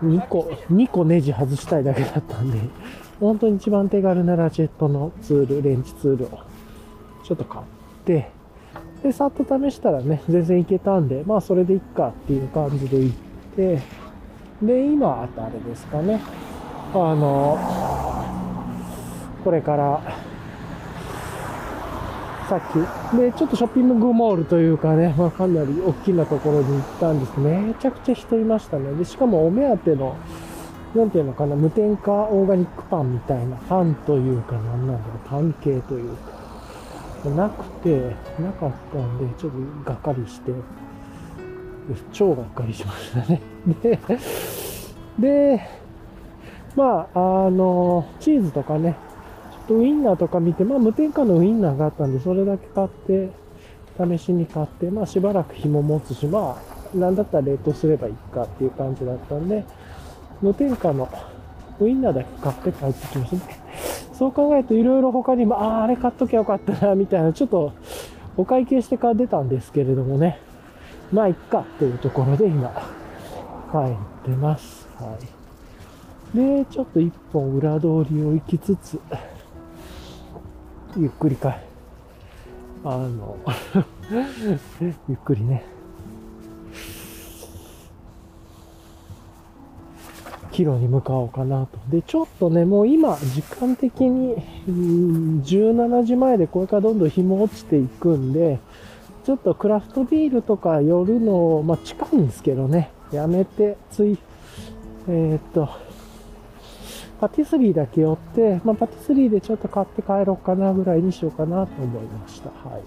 [0.03, 2.59] 2個、2個ネジ外したいだけだったんで、
[3.21, 6.41] 本当に一番手軽なラチェットのツール、レンチツールを
[7.25, 7.65] ちょっと買っ
[8.05, 8.31] て、
[9.03, 13.17] で、さっと試したらね、全然いけたんで、まあそれでいっかっていう感じで行っ
[13.57, 13.83] て、
[14.63, 16.21] で、今、あとあれですかね、
[16.93, 17.59] あの、
[19.45, 20.01] これから、
[22.49, 28.93] さっき、で、ちょっとショッピングモールというかね、まあ、かなり大きなところに行ったんですけどめちゃくちゃ人いましたね。
[28.95, 30.17] で、しかもお目当ての、
[30.95, 39.53] なんていうのかな、無添加オーガニックパンみたいな、パンというか、なんなんだろう、パン系というか、なくて、なかったんで、ちょっ
[39.85, 40.53] とがっかりして、
[42.13, 43.41] 超がっかりしましたね。
[43.83, 43.99] で、
[45.19, 45.61] で、
[46.77, 48.97] まあ、あの、チーズとかね、
[49.53, 53.31] ちょっとウインナーとか見て、まあ無添加のウインナーがあったんで、それだけ買って、
[53.99, 56.57] 試しに買って、まあしばらく日も持つし、ま
[56.95, 59.65] あ、なんだったら冷凍すればいいかっていう感じだったんで、
[60.45, 61.09] 無添加の
[61.81, 63.65] ウインナーだけ買って帰ってきましたね。
[64.13, 67.73] そう考えるといろいろ他にも、ああ、あれ買っときゃよかったな、みたいな、ちょっと
[68.37, 70.39] お会計してから出たんですけれどもね、
[71.11, 72.69] まあいっかっていうところで今、
[73.73, 73.79] 帰
[74.29, 74.87] ってます。
[74.97, 75.17] は
[76.35, 76.37] い。
[76.37, 79.01] で、ちょっと一本裏通りを行きつつ、
[80.99, 81.57] ゆっくりか。
[82.85, 83.39] あの、
[85.09, 85.74] ゆっくりね。
[90.55, 91.79] 帰路に向かおうかなと。
[91.91, 94.37] で、ちょっとね、もう今、時間的に、
[94.69, 98.61] 17時前でこれからどんどん日も落ちていくんで、
[99.25, 104.17] ちょっとクラフトビールとか寄るのを、まあ近いんですけどね、やめて、つい、
[105.09, 105.69] えーっと、
[107.21, 112.51] パティスリーだけ寄って、まあ、パティスリーでちょっと買って帰ろうかなぐらいにしようかなと思いました。
[112.51, 112.83] はい。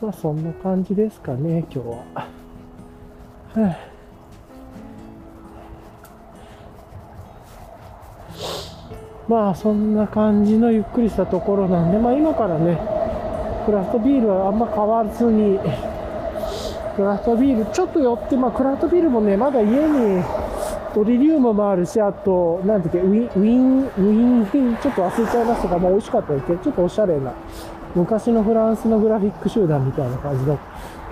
[0.00, 1.96] まあ、そんな感じですかね、今日は。
[3.54, 3.93] はあ
[9.28, 12.78] まあ、そんな感じのゆっくりしたところなんで、まあ、今からね、
[13.64, 15.58] クラフトビールはあんま変わらずに、
[16.96, 20.22] クラフトビール、ちょっと寄って、まあ、クラフトビールもね、まだ家に、
[20.94, 26.52] トリリウムもあるし、あと、なんだっけ、ウィン、ウィン、ウィン、ちょっと忘れちゃいましたが、まあ美味しかったですけ。
[26.52, 27.32] ど、ちょっとおしゃれな、
[27.96, 30.56] 昔のフランスのグラフィック集団みたいな感じの、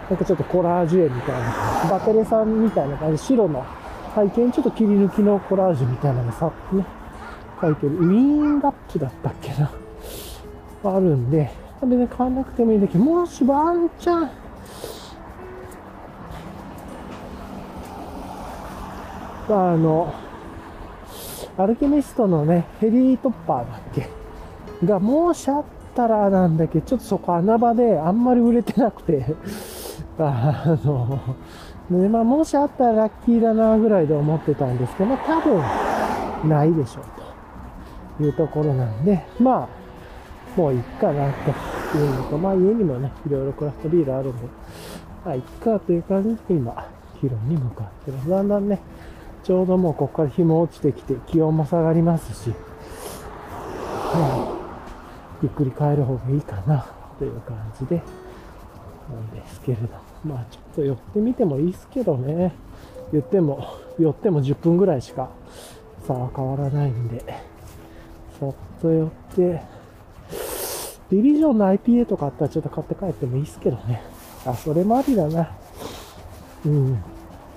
[0.08, 3.64] なんかちょっとコラージュ絵みたいな、バテレさんみたいな感じ、白の
[4.14, 6.85] 背景にちょっと切り抜きのコラージュみたいなのがさね、
[7.62, 9.70] 書いてる、ウィーンラップだったっけな、
[10.85, 14.31] あるんで、別に買わなくてもいいんだけど、もしワンチャン、
[19.48, 20.12] あの、
[21.57, 24.09] アルケミストのね、ヘリートッパーだっけ。
[24.85, 26.81] が、もしあったらなんだけ。
[26.81, 29.25] ど、ちょっとそこ穴場であんまり売れてなくて、
[30.18, 31.20] あの、
[31.90, 37.21] ね、まあ、もしあったらラッキーだなぐらいで思ってたんですけど、まあ、多分、ないでしょうと。
[38.20, 39.68] いうところなんで、ま
[40.57, 41.33] あ、もういいかな
[41.92, 44.42] というのと、まあ、家にもね、いろいろクラフトビールあるんで、
[45.25, 46.88] まあ、いっかという感じで今、
[47.20, 48.29] 帰路に向かってます。
[48.29, 48.81] だんだんね、
[49.44, 52.53] ちょうどもうここから日も落ちてきて気温も下がりますし、う
[54.48, 54.53] ん
[55.42, 56.87] ゆっくり帰る方がいいかな
[57.18, 58.03] という感じで、な
[59.18, 59.88] んですけれど。
[60.25, 62.53] まあちょっと寄ってみてもいいですけどね。
[63.12, 65.31] 言っても、寄っても10分ぐらいしか
[66.07, 67.25] 差は変わらないんで、
[68.42, 69.62] そっと寄って、
[71.11, 74.02] ディビジョンの IPA とかあったらちょっと買って帰ってもいいですけどね。
[74.44, 75.48] あ、それもありだな。
[76.66, 76.94] うん。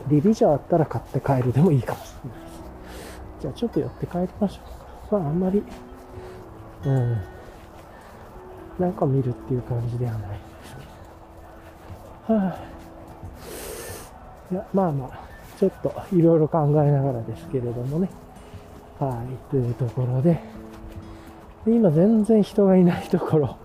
[0.07, 2.39] ディビジョンあったら買って帰るでもいいかもしれない。
[3.41, 4.61] じゃあちょっと寄って帰りましょ
[5.07, 5.17] うか。
[5.17, 5.63] まああんまり、
[6.85, 7.17] うん。
[8.77, 10.35] なんか見るっていう感じではないで
[10.67, 10.75] す
[12.27, 12.39] けど。
[12.39, 12.59] はあ、
[14.51, 15.19] いや、まあまあ、
[15.59, 18.07] ちょっといろいろ考えながらですけれどもね。
[18.99, 20.39] はい、というところで、
[21.65, 23.57] で今全然人がいないところ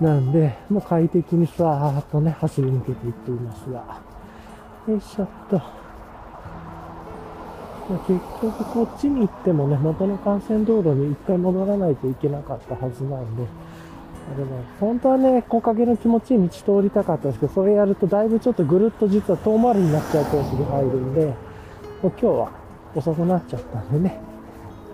[0.00, 4.00] なんで、もう快適にさーっとね、走り抜けていっていますが、
[4.86, 5.56] よいしょっと。
[7.90, 13.42] ま、結局こっちに行ってもね、元の幹線道路に一回戻らないといけなかったはずなんで、
[14.36, 21.34] でも、本当はね、木陰の気持ちいい道通りたかったんですけど、それやるとだいぶちょっとぐるっと実は遠回りになっちゃうコースに入るんで、もう
[22.02, 22.50] 今日は
[22.94, 24.20] 遅くなっちゃったんでね、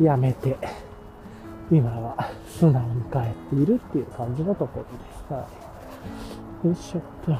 [0.00, 0.56] やめて、
[1.70, 5.32] 今は素直に帰っているっていう感じのところです。
[5.32, 5.48] は
[6.64, 6.66] い。
[6.66, 7.36] よいしょっと。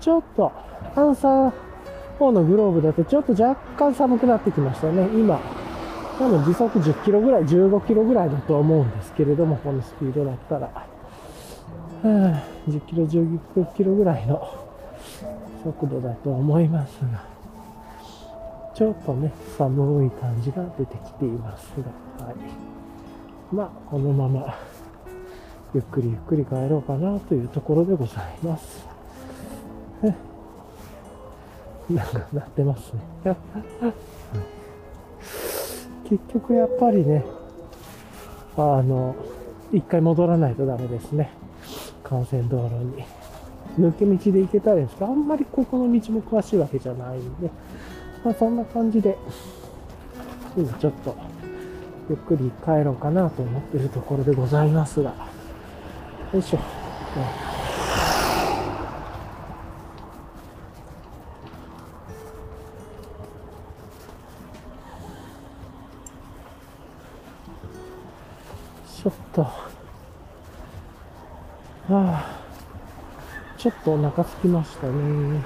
[0.00, 0.52] ちょっと、
[0.96, 1.52] アンサー
[2.18, 5.08] 4のグローブだとちょっと若干寒くなってきましたね。
[5.12, 5.40] 今、
[6.18, 10.86] 多分時速10キロぐらい、15キロぐらいだと思うんですけれども、このスピードだったら。
[12.02, 14.42] 10キロ、15キロぐらいの
[15.62, 17.24] 速度だと思いますが、
[18.74, 21.72] ちょっとね、寒い感じが出てきています
[22.18, 22.34] が、はい。
[23.52, 24.56] まあ、このまま、
[25.74, 28.86] ゆっくりゆっくり帰ろうかなというところでございます。
[31.90, 33.00] なんか鳴ってますね。
[36.08, 37.24] 結局やっぱりね、
[38.56, 39.14] あの、
[39.72, 41.30] 一回戻らないとダメですね。
[42.08, 43.04] 幹線道路に。
[43.78, 47.50] 抜け道で行けたらですかあんまりここの道も詳しいわけじゃないんで、
[48.24, 49.16] まあそんな感じで、
[50.56, 51.14] 今ちょっと、
[52.10, 55.14] ゆっくり帰ろうかなと思ってるところでございますが、
[56.32, 56.58] よいしょ。
[56.58, 69.52] ちょっと、は
[71.88, 72.40] あ、
[73.56, 75.44] ちょっとお腹すきましたね。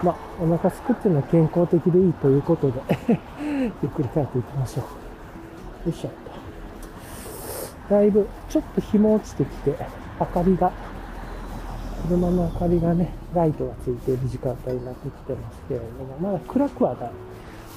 [0.00, 2.80] まあ、お腹すくっていうのは健康的でいいということで
[3.50, 5.01] ゆっくり帰っていきましょう。
[5.86, 6.12] よいしょっ
[7.88, 7.94] と。
[7.94, 9.76] だいぶ、ちょっと日も落ちてきて、
[10.20, 10.72] 明かりが、
[12.08, 17.10] 車の明かりがね、ライトがついている時間帯になってきてますけれども、まだ暗くはない。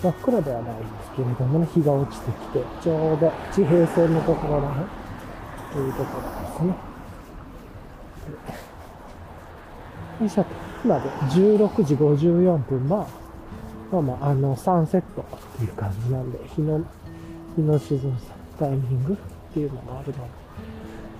[0.03, 4.71] 真っ暗ではないんですけれどもね、日が落ちてきて、ちょうど地平線のところの、
[5.73, 6.67] というところですね。
[10.21, 10.49] よいしょと。
[10.83, 13.07] 今で16時54分、まあ、
[13.91, 16.81] まあまあ、あの、サンセットっていう感じなんで、日の、
[17.55, 18.13] 日の沈む
[18.59, 19.15] タイミングっ
[19.53, 20.19] ていうのもあるので、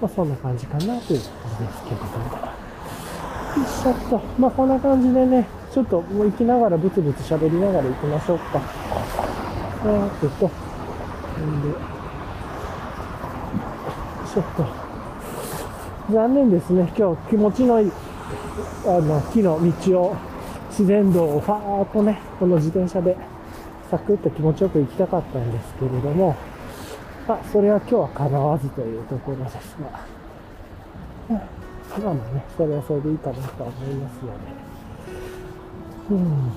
[0.02, 1.15] まあそんな感じかなというとこ
[1.60, 2.56] ろですけれども。
[3.56, 4.21] よいしょっと。
[4.38, 8.62] まあこんな感じでね、ちょっともう行きながらブツブツ喋りながら行きましょうか。
[9.86, 10.48] えーっと、
[11.39, 11.69] んで、
[14.34, 16.91] ちょっと、残念ですね。
[16.98, 17.91] 今日気持ちのいい、
[18.88, 20.15] あの、木の道を、
[20.69, 23.15] 自然道をファーっとね、この自転車で
[23.89, 26.36] サクッと気持ちよく行きたかったんですけれども、
[27.28, 30.15] まあ、それは今日は叶わずというところですが、
[31.30, 31.39] まあ
[32.02, 34.65] まあね、それはそれでいいかなと思いますので。
[36.12, 36.52] うん。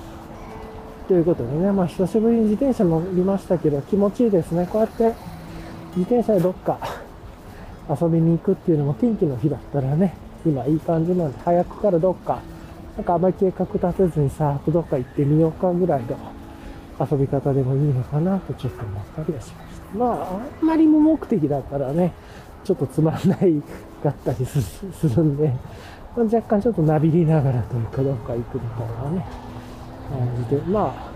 [1.07, 4.67] ということでね、まあ久しぶりに自転車乗りましたけど、気持ちいいですね。
[4.71, 5.13] こうやって
[5.95, 6.79] 自転車でどっか
[7.89, 10.15] 遊びに行くっていうのも天気の日だったらね、
[10.45, 12.41] 今いい感じなんで、早くからどっか、
[12.95, 16.17] なんかあまり計画立てずにさーっとどっか行ってみようかぐらいの
[16.99, 19.97] 遊び方でもいいのかなとちょっと思ったりはしました。
[19.97, 22.13] まあ、あんまり無目的だったらね、
[22.63, 23.61] ちょっとつまんない
[24.03, 25.53] かったりするんで
[26.15, 29.25] ま、若干ちょっとなびりながらというか、どっか行くみたいなね、
[30.09, 31.09] 感じで、まあ、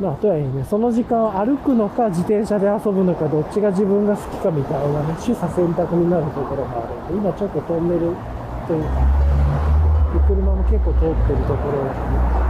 [0.00, 8.00] まあ、とはいえね、その時間を歩くのか、自転車で遊ぶのか、どっちが自分が好きかみたいなね、取捨選択になるところがあるんで、今ちょっとトンネル
[8.66, 9.22] というか、
[10.26, 12.41] 車も結構通ってるところ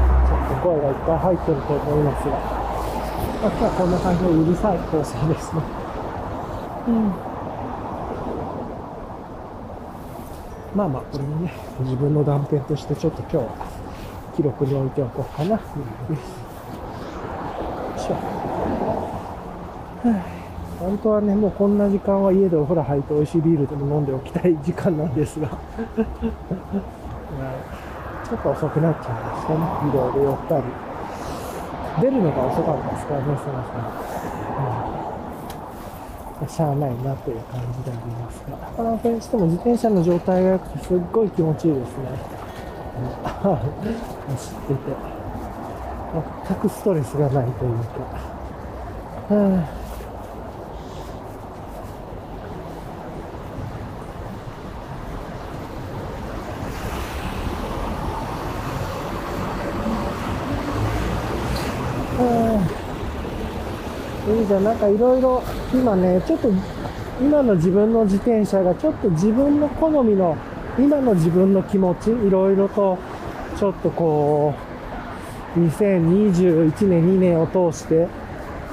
[0.42, 2.38] なんで、ちょっと声がいっぱい入ってると思いますが、ま
[3.48, 5.62] あ、今日はこんな感じでうるさい放送ですね。
[6.88, 7.12] うん
[10.74, 13.66] まあまあ、これもね、自分の断片としてちょっと今日は
[14.34, 15.66] 記録に置いておこうかな、です。
[15.68, 15.74] よ
[17.96, 18.14] いしょ。
[18.14, 18.20] は
[20.80, 25.48] 本当はね、もうこんな時間は家でお風呂入って美味しいビールでも飲んでおきたい時間なんですが、
[28.32, 29.60] ちょっと遅くなっちゃいましたね。
[29.92, 30.64] いろいろ寄ったり。
[32.00, 33.50] 出るのが遅かったですからね、そもそ
[36.40, 36.48] も。
[36.48, 38.56] しゃあないなという感じでありますが。
[38.74, 42.08] このにしても自転車の状態が良くてすっごい気持ちいいですね。
[43.42, 44.80] 走ってて。
[46.48, 48.00] 全くストレスがないというか。
[49.28, 49.81] はあ
[64.42, 65.40] いいじゃ、なんかいろいろ、
[65.72, 66.50] 今ね、ちょっと、
[67.20, 70.36] 今の自分の自転車がちょっと自分の好みの、
[70.76, 72.98] 今の自分の気持ち、いろいろと、
[73.56, 74.52] ちょっとこ
[75.56, 78.08] う、2021年、2年を通して、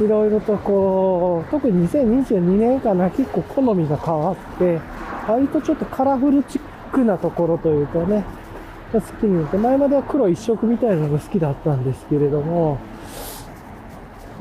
[0.01, 4.79] いろいろとこう、特に2022年かな、結構好みが変わって、
[5.27, 6.61] 割とちょっとカラフルチッ
[6.91, 8.25] クなところというかね、
[8.91, 12.79] 好きになって、前までは黒一色みたいなのが好きだったんですけれども、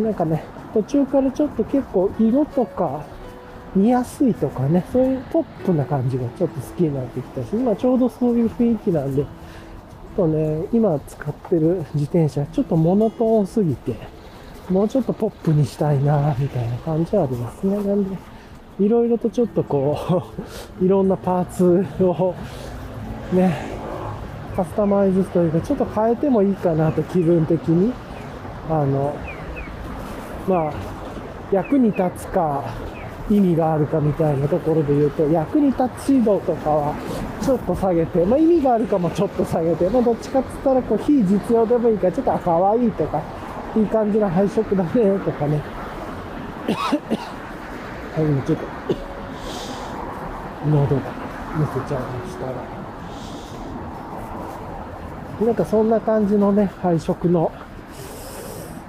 [0.00, 0.42] なんかね、
[0.78, 3.04] 途中からちょっと結構色とか
[3.74, 9.28] 見やすいとかね、そういうポップな感じがちょっと好きになってきたし、今ちょうどそういう雰囲気なんで、ちょっ
[10.16, 13.96] とね、今使ってる自転車、ちょっとモノトーンすぎて、
[14.70, 17.76] もうちょっとポップにしたいな、みたいな感じはありますね。
[17.76, 18.16] なんで、
[18.78, 20.22] いろいろとちょっとこ
[20.80, 22.34] う、 いろんなパーツを、
[23.32, 23.52] ね、
[24.54, 27.92] カスタマイズというか、ちょっと変えてもいいかなと気分的に、
[28.70, 29.14] あの、
[30.48, 30.72] まあ、
[31.52, 32.64] 役に立つか、
[33.30, 36.94] 意味があるかみたいなところで言うと、役に立ち度とかは
[37.42, 43.22] ちょっと下げて、まあ意味があるかもちょっと下げて、まあどっちかっつったらこう非実用でもいいから、ちょっと可愛いとか、
[43.76, 45.60] いい感じの配色だねとかね。
[46.68, 46.72] は
[48.22, 48.64] い、ちょっと、
[50.66, 51.02] 喉が
[51.56, 52.52] むせちゃいましたが。
[55.46, 57.52] なんかそんな感じのね、配色の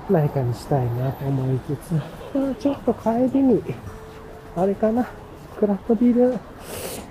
[0.10, 3.64] 何かにしたいなと思いつつ、ちょっと帰りに、
[4.56, 5.08] あれかな、
[5.60, 6.40] クラフトビール、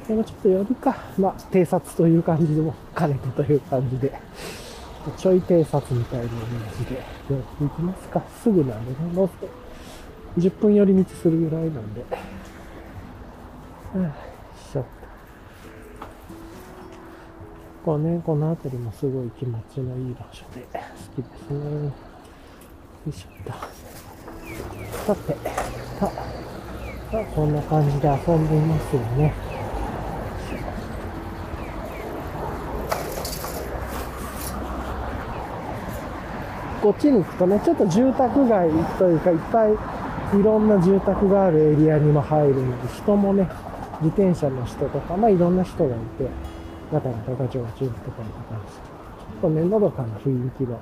[0.09, 4.12] でもちょっと寄るか、まあ、偵察という感じでも兼ねてという感じで、
[5.16, 8.22] ちょい偵察みたいなイメージで寄っていきますか。
[8.42, 9.30] すぐなんでね、もう
[10.40, 12.01] 10分寄り道するぐらいなんで。
[12.01, 14.01] よい
[14.72, 14.88] しょっと。
[17.84, 22.07] こうね、この辺りもすごい気持ちのいい場所で好きですね。
[23.07, 23.53] よいしょっと。
[25.07, 25.36] さて、
[26.01, 26.11] さ
[27.12, 29.32] あ、こんな感じで遊んでいますよね。
[36.82, 43.49] こっちに行くとね、ちょっと住宅街というか、いっぱいいろんな住宅があるエリアにも入るので、人もね、
[44.03, 46.28] 自転車の人とか、まあいろんな人がいて、
[46.92, 48.72] ガタガタガチョガチョとかいう感じ。
[48.72, 50.80] ちょっとね、のどかな雰囲気の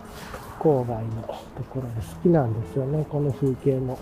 [0.67, 3.97] 郊外のところで好きなんですよね、この風景も。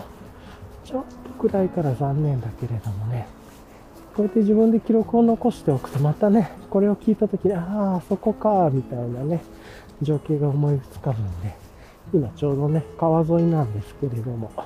[0.83, 1.03] ちょっ
[1.39, 3.27] と暗いから残念だけれどもね。
[4.15, 9.43] こうやって自分で記録を残しておくとまたね、これを聞いた時に、ああ、そこか、みたいなね、
[10.01, 11.55] 情景が思いつかぶんで、
[12.11, 14.65] 今ちょうどね、川沿いなんですけれども、あ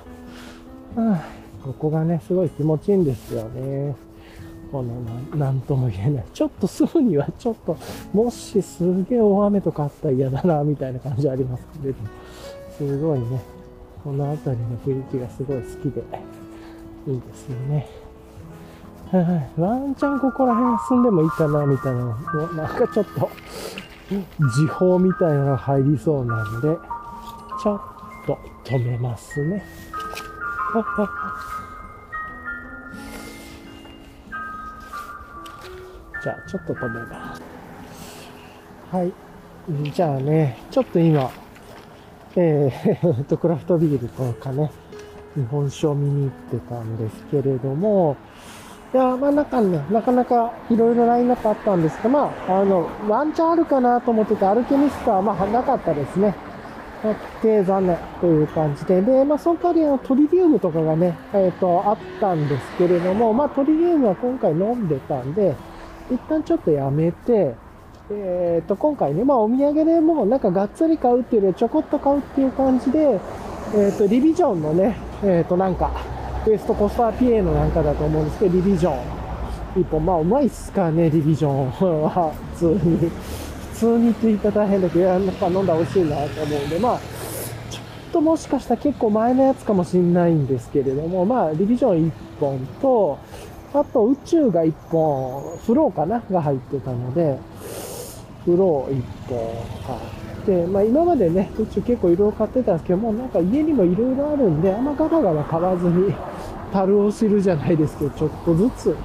[0.96, 1.22] あ、
[1.62, 3.94] ここがね、すごい気持ちいいんですよね。
[4.70, 4.94] この
[5.36, 6.24] なんとも言えない。
[6.32, 7.76] ちょっとすぐにはちょっと、
[8.12, 12.08] もしすげえ大雨とかあったら嫌だな、みたいな感じありますけれども、
[12.78, 13.40] すごいね、
[14.04, 16.02] この辺りの雰囲気がすごい好きで、
[17.08, 17.88] いいですよね。
[19.10, 23.28] はい、ワンチャンここら辺住んでもいいかな、みたいなの、なんかちょっと、
[24.08, 26.68] 時報みたいなのが入りそうなんで、
[27.60, 27.80] ちょっ
[28.26, 29.64] と止めますね。
[36.22, 37.42] じゃあ、ちょっと止めます。
[38.92, 39.12] はい。
[39.92, 41.30] じゃあね、ちょっと今、
[42.36, 44.70] えー、 と、クラフトビールとかね、
[45.34, 48.16] 日本酒を見に行ってたんですけれども、
[48.92, 56.34] いや、まあなんかね、なかなかいろいろラインナップあったんですけど、まあ、あの、ワンチャンあるかなと思ってて、アルケミストはまあなかったですね。
[57.04, 59.00] なく残念という感じで。
[59.00, 65.54] で、まあその代わりあのトリリウムとかがね、えっ、ー、と、あったんですけれども、まあトリリウムは今回飲んでたんで、
[66.10, 67.54] 一旦ちょっとやめて、
[68.10, 75.92] えっ、と、今回ね、まあお土産でもうなんかがっつり買うっていうよりはちょこっと買うっていう感じで、えっ、ー、と、リビジョンのね、えっ、と、なんか、
[76.46, 79.20] ウエストコスターピエのなんかだと思うんですけど、リビジョン。
[79.80, 83.10] 一本、まあうまいっすかね、リビジョンは、普通に。
[83.74, 86.98] 普通にって言い方変だけど、やっぱ飲んだら美味しいなと思うんで、まあ、
[87.70, 93.18] ちょっともしかしたら結構前のやつかもしれないんですけれども、まあ、リビジョン1本と、
[93.72, 97.38] あと宇宙が1本、フローかなが入ってたので、
[98.44, 99.38] フロー1本
[99.86, 99.98] 買っ
[100.44, 106.12] て、まあ今までね、宇宙結構いろいろ買ってたんですけども、なんか家にもいろいろあるんで、あんまガバガバ買わずに、
[106.72, 108.96] 樽を知るじゃないですけど、ちょっとずつ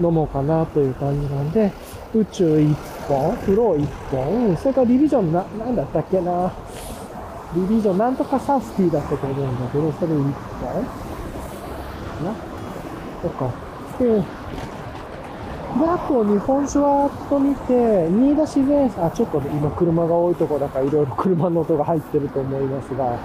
[0.00, 1.70] 飲もうかなという感じなんで、
[2.14, 2.74] 宇宙1
[3.08, 6.50] 本、フロー1本、それからリビジョンな、なんだったっけな、
[7.54, 10.32] リビジョン、なんとかサスティだったと思うんだけど、それ1本。
[12.24, 12.32] な？
[13.22, 13.71] とか。
[14.02, 23.16] で、で、あと日本酒はっと見て、新田自然あ、ちょっとね、今車が多いとこだからいろいろ 車の音が入ってると思いますが、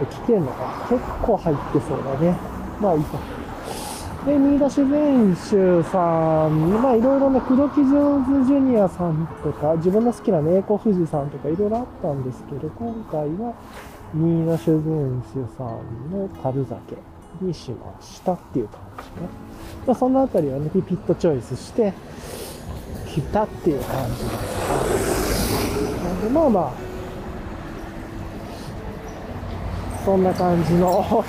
[0.00, 0.86] 聞けんのか？
[0.88, 2.36] 結構入ってそうだね。
[2.80, 3.18] まあいいか。
[4.26, 13.52] で、新田自然酒さん、まあいろいろね、黒木上手ジュニアさんとか、自分の好きなね、栄光富士さんとかいろいろあったんですけど、今回は
[14.14, 15.66] 新田自然酒さん
[16.10, 16.96] の樽酒
[17.40, 18.80] にしましたっていう感
[19.16, 19.47] じね。
[19.88, 21.94] まあ、そのあたりはね、ピピッとチョイスして、
[23.06, 24.30] 来たっていう感じで
[24.98, 26.04] す。
[26.04, 26.72] なんで、まあまあ、
[30.04, 31.24] そんな感じの、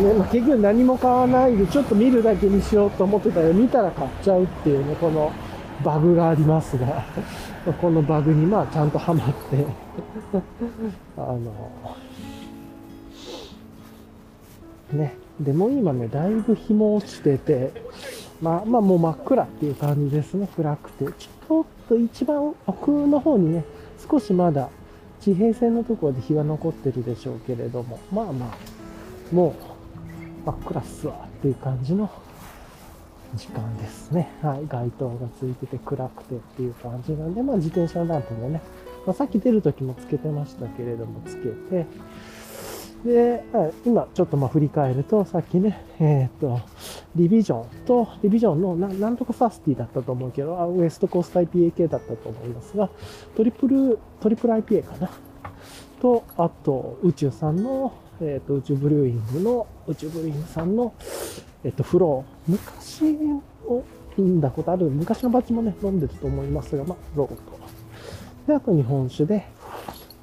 [0.00, 5.30] ねまあ、結局何も買わないで、ちょっと見るだけにしようと思ってたら、見たら買っちゃうっていうね、この
[5.84, 7.04] バグがありますが、
[7.80, 9.64] このバグにまあちゃんとハマって、
[11.16, 11.38] あの、
[14.92, 17.72] ね、でも今ね、だいぶ日も落ちてて、
[18.40, 21.06] まあまあもう真っ暗っていう感じですね、暗くて。
[21.06, 23.64] ちょっと一番奥の方にね、
[24.10, 24.68] 少しまだ
[25.20, 29.54] 地平線のところで日は残ってるでしょうけれども、まあまあ、も
[30.44, 32.10] う真っ暗っすわっていう感じの
[33.34, 34.30] 時間ですね。
[34.42, 34.66] はい。
[34.66, 38.62] 街灯がついてて暗くてっていう感じなんで、まあ自転車のランプもね、
[39.06, 41.86] まあ、さっき出る時もつけてましたけれども、つけて、
[43.06, 43.44] で、
[43.84, 46.60] 今ちょっとま振り返ると、さっきね、えっ、ー、と、
[47.14, 52.90] リビジョンと、リビジョンのなんとかサスティだったと思うけど、あウエストコースト IPA 系だったと思いますが、
[53.36, 55.10] トリプル、トリプル IPA かな？
[56.02, 60.92] と、あと、宇宙さんの、えっ、ー、と、宇宙ブリューイングの、宇宙ブリューイングさんの、
[61.64, 62.50] えっ、ー、と、フロー。
[62.50, 63.04] 昔
[63.66, 63.84] を
[64.18, 67.36] 飲んだことある、昔のバッチもね、飲んでると思いますが、まあ、ローと。
[68.46, 69.46] で、あと日本酒で、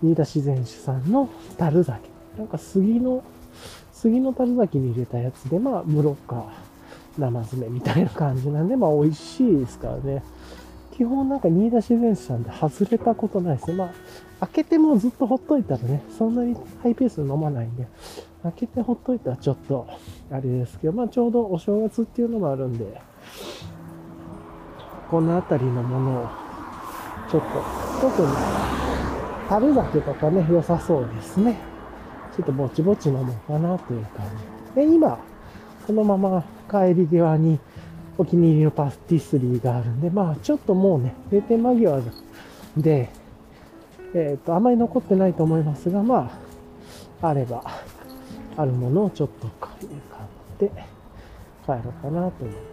[0.01, 2.12] 新田自然酒さんの樽酒。
[2.37, 3.23] なんか杉の、
[3.91, 6.45] 杉の樽酒に入れたやつで、まあ、ムロか、
[7.17, 10.23] 生詰めみたいな感じなんで、まあ、美味しいですからね。
[10.95, 13.75] 基本なんか新田自然さんで外れたことないですね。
[13.75, 17.87] まあ、開けてもずっとほっといたらね、そんなにハイペースで飲まないんで、
[18.43, 19.87] 開けてほっといたらちょっと、
[20.31, 23.01] あれですけど、まあ、ちょうどお正月っていうのもあるんで、
[25.09, 26.27] この辺りのものを、
[27.29, 27.47] ちょっと、
[28.01, 28.27] 特に、
[29.49, 31.72] 樽酒とかね、良さそうですね。
[32.35, 34.25] ちょっとぼちぼち飲もうかなという感
[34.75, 34.75] じ。
[34.75, 35.19] で、今、
[35.85, 37.59] このまま帰り際に
[38.17, 42.01] お気に入りのパティスリーがあるんで、まあちょっともうね、閉店間際
[42.77, 43.09] で、
[44.15, 46.31] えっ、ー、と、あまり残ってないと思いますが、ま
[47.21, 47.63] あ、あれば、
[48.55, 49.87] あるものをちょっと買っ
[50.59, 50.71] て
[51.65, 52.72] 帰ろうかなと思ってます。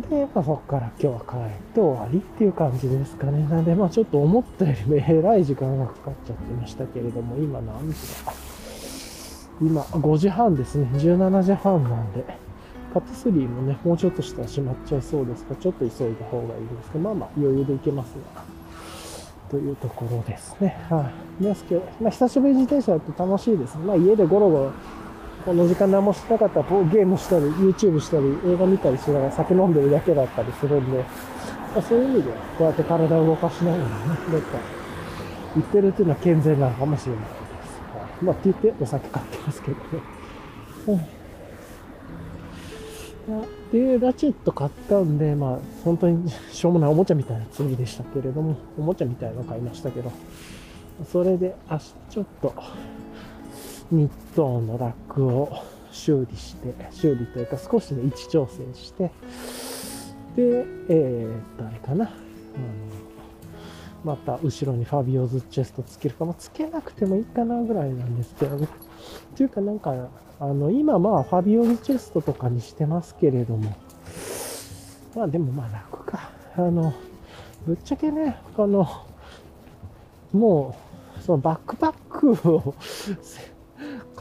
[0.00, 0.10] はい。
[0.10, 3.46] で、まあ、そこから今日は帰って終わりっていう感じですかね。
[3.48, 8.32] なんで、まあちょっと思ったよりもえらい時間がかかっちゃってましたけれども、今何時だ？
[9.60, 10.88] 今5時半ですね。
[10.94, 12.24] 17時半なんで、
[12.92, 18.42] パティスリーもね、もうちょっとしたら閉まっちゃいそうですから、ちょっと急いだ方がいいですけど、まあまあ余裕でいけますが、
[19.50, 20.76] というところですね。
[20.88, 23.78] はい、ですけど、まあ久しぶりに自転車だと楽しいです。
[23.78, 24.72] まあ家でゴロゴロ、
[25.44, 31.04] この時間何もしなかったら、ゲームしたり、YouTube したり、映画見たりしながら酒飲んでるだけだったりするんで、ま
[31.78, 33.88] あ、そういう意味では、こうやって体を動かしながらね、
[34.30, 34.58] どっか
[35.56, 37.24] 行ってるっていうのは健全なのかもしれない。
[38.22, 39.82] まあ、って言ってお酒買ってますけどね。
[43.72, 50.12] うん、で、ラチェット買ったんで、まあ、本当にしょうもないおもちゃみたいな釣りでしたけれども、おもちゃみたいなの買いましたけど、
[51.10, 52.54] それで明日ちょっと、
[53.92, 55.52] ニットのラックを
[55.90, 59.10] 修理して、修理というか少しね、位置調整して、
[60.34, 62.10] で、えー、っと、あれかな、
[64.02, 68.66] また後ろにファビオズチェストつけるか、まあ、つけなくてもいいかなぐらいなんですけどね。
[69.36, 70.08] というかなんか、
[70.40, 73.76] あの、今まあファビオズチェストとかにしてますけれども、
[75.14, 76.30] まあでもまあ楽か。
[76.56, 76.94] あの、
[77.66, 78.88] ぶっちゃけね、あの、
[80.32, 80.74] も
[81.18, 82.74] う、そのバックパックを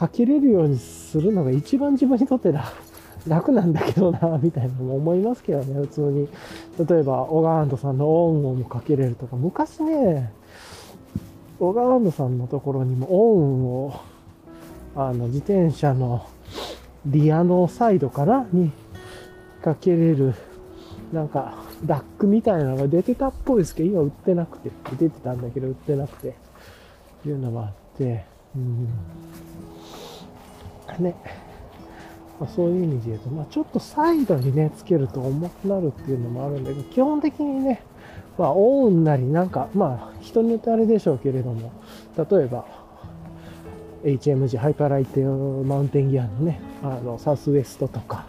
[0.01, 2.73] かけれるようにするのが一番自分にとって楽
[3.27, 6.27] 楽なんだけどな、みたいなのも思いますけどね、普通に。
[6.89, 10.33] 例えば、オガーントさんのオンオンもかけれるとか、昔ね、
[11.59, 13.93] 小川野さんのところにもオンを、
[14.95, 16.25] あの、自転車の
[17.05, 18.71] リアのサイドかなに
[19.61, 20.33] かけれる、
[21.13, 21.53] なんか、
[21.85, 26.33] ダックみたいなのが出てたっぽいですけど、今売ってなくて、出てたんだけど売ってなくて、っ
[27.21, 28.25] ていうのがあって、
[28.55, 28.87] うん。
[30.99, 31.15] ね。
[32.39, 37.83] まあ、そういう意味で言うと、まあ、ちょっとサイドにね、つけると重くなるっていうのもあるんだけど、基本的にね、
[38.37, 41.71] まあ、オンなり、なんか、まあ、人によってあれでしょうけれども、
[42.17, 42.65] 例えば、
[44.03, 48.25] HMG、ハイパーライトマウンテンギアのね、あの、サウスウエストとか、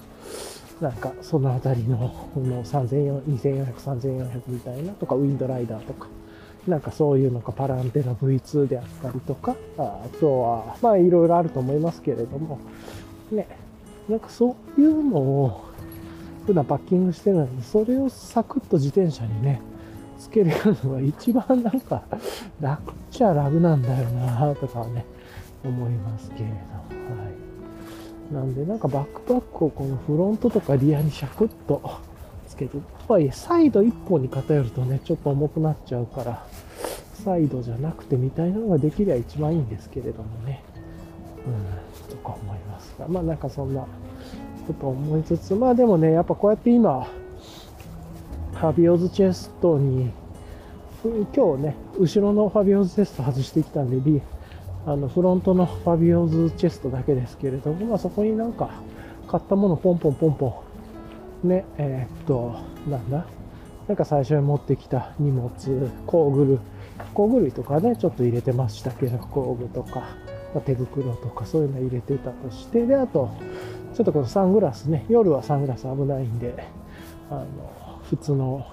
[0.83, 1.97] なんか、そのあたりの、
[2.35, 6.09] この3400、2400、3400みたいなとか、ウィンドライダーとか、
[6.67, 12.59] なんかそういうのか、パランテナ V2 であったりとか、あとは、まあ、いろいろあると思いますけれども、
[13.31, 13.49] ね、
[14.09, 15.65] なんかそういうのを、
[16.47, 19.61] 普段パッキングしてるので、それをサクッと自転車にね、
[20.19, 20.53] つける
[20.85, 22.05] のが一番なんか
[22.61, 25.05] 楽っちゃ楽なんだよなとかはね、
[25.65, 26.55] 思いますけれども。
[27.23, 28.35] はい。
[28.35, 31.83] なんでなんかバックパックをこのフロントとかリアにシャクッと
[32.49, 36.47] つけて、とはいえサイド一本に偏るとね、ちょっと重くなっちゃうから、
[37.23, 40.63] サイドじゃなくてみたいなのができりゃ一番いいんですけれどもね。
[41.47, 43.09] うん、とか思いますが。
[43.09, 43.87] まあなんかそんな
[44.67, 47.07] こと思いつつ、まあでもね、やっぱこうやって今、
[48.53, 50.11] ファビオズチェストに、
[51.35, 54.23] 今日ね、後ろのファビオズチェスト外してきたんで、リ
[54.87, 58.71] あの、フロントのファビオズチェストだけですけれども、まあそこになんか
[59.29, 60.63] 買ったものポンポンポンポ
[61.45, 62.55] ン、ね、えー、っと、
[62.89, 63.27] なんだ、
[63.89, 65.51] なんか最初に持ってきた荷物、
[66.07, 66.59] 工具類、
[67.15, 70.01] 工具類とかね、ちょっと入れてましたけど、工具とか、
[70.55, 73.31] まあ、手袋とかそういうの入れてたとして、で、あと、
[73.95, 76.55] ちょっとこのサングラスね、夜はサングラス危ないんで、
[77.31, 78.67] あの、普通の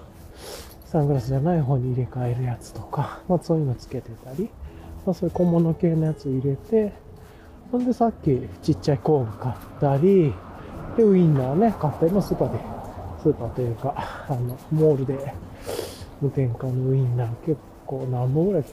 [0.84, 4.50] サングラスじゃない方に入れ替えるやつとか、まあそういうのつけてたり、
[5.06, 6.92] まあそういう小物系のやつ入れて、
[7.70, 10.34] ほんでさっきちっちゃい工具買ったり、
[10.96, 12.58] で、ウインナーね、買ったりもスーパーで、
[13.22, 13.94] スーパーというか、
[14.28, 15.32] あの、モールで
[16.20, 17.56] 無添加のウインナー結
[17.90, 18.64] 構何本ぐらい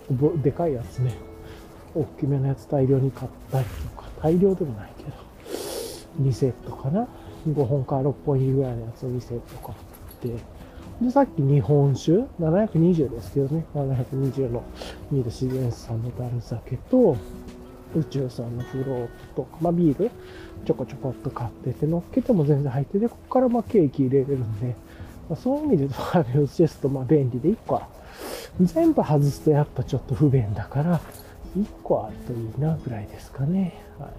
[0.43, 1.11] でかいやつね、
[1.95, 5.09] 大きめのやつ大量に買ったりとか、大量でもないけど、
[6.21, 7.07] 2セットかな
[7.47, 10.43] ?5 本から6本入りぐらいのやつを2セット買って、
[11.03, 14.63] で、さっき日本酒、720ですけどね、720の。
[15.11, 17.17] ミール自然さんの樽酒と、
[17.95, 19.43] 宇宙さんのフロート。
[19.43, 20.11] とか、まあビール、
[20.65, 24.75] ちょこちょこっと買ってて、乗っけても全然入ってて、ここからまあケーキ入れれるんで、
[25.29, 27.96] まあ、そういう意味で言うと、ハビオスチェスト、まあ便利で1個は、
[28.61, 30.99] 全部外すとやっぱちょっと不便だから、
[31.57, 33.81] 1個あるといいなぐらいですかね。
[33.99, 34.09] はい。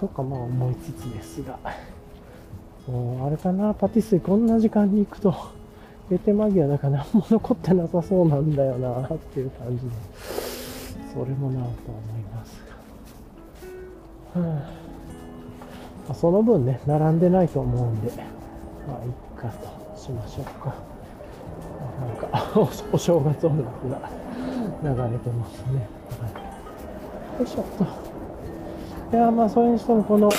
[0.00, 1.58] とかまあ思いつつですが。
[2.86, 5.34] もうあれかな、パティスリこんな時間に行くと、
[6.08, 9.90] 閉店間際だから何も残ってなさそうなんだよなっていう感じで、
[11.12, 12.62] それもなと思います
[14.34, 14.40] が。
[14.40, 14.70] は
[16.08, 18.10] あ、その分ね、並んでないと思うんで、
[18.86, 20.97] まあ、いっかとしましょうか。
[22.00, 22.50] なんか
[22.92, 24.10] お正月音楽が
[24.82, 25.88] 流れてますね。
[26.20, 26.28] は
[27.36, 27.64] い、よいしょっ
[29.10, 29.16] と。
[29.16, 30.30] いや、まあ、それにしてもこの、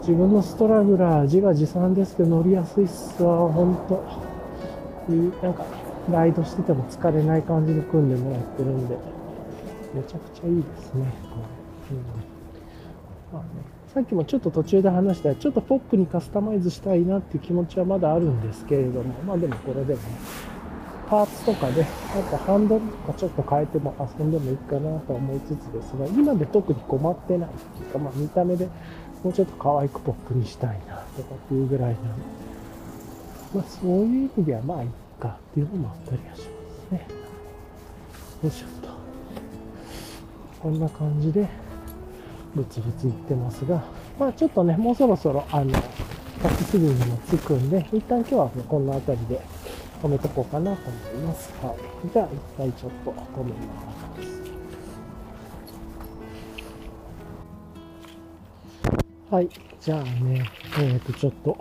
[0.00, 4.02] 自分のストラグラー、自画自賛ですけど乗りやすいっすわ、ほんと。
[5.42, 5.64] なんか、
[6.10, 8.96] ライドしてても疲れない感じで組んでもらってるんで、
[9.94, 11.36] めちゃくちゃいいですね、こ
[11.90, 11.96] れ。
[11.96, 12.29] うん、
[13.92, 20.08] さっきもちょっと途中で話したちょっとポップにカスタマイズしたいなっていう気持ちはまだあるんですけれども、まあでもこれでもね、
[21.08, 28.68] パーツとかで、あとハンドルとかちょっと変えても遊んでもいいかなと思いつつですが、今で特に困ってないっていうか、まあ見た目で
[29.24, 32.08] もうちょっと可愛くポップにしたいなとかっていうぐらいなんで、
[33.56, 36.46] まあそういう意味ではまあいいかっていうのもあったりはしま
[36.88, 37.08] すね。
[38.44, 38.88] よいしょっと。
[40.60, 41.48] こんな感じで、
[42.54, 43.82] ブツブツいってますが、
[44.18, 45.72] まあちょっとね、もうそろそろあの、
[46.42, 49.40] タッチスリーにもつくんで、一旦今日は、ね、こんな辺りで
[50.02, 51.52] 止めとこうかなと思います。
[51.62, 51.76] はい。
[52.12, 54.00] じゃあ一回ちょっと止めます。
[59.30, 59.48] はい。
[59.80, 60.44] じゃあね、
[60.78, 61.56] えっ、ー、と、ちょっと、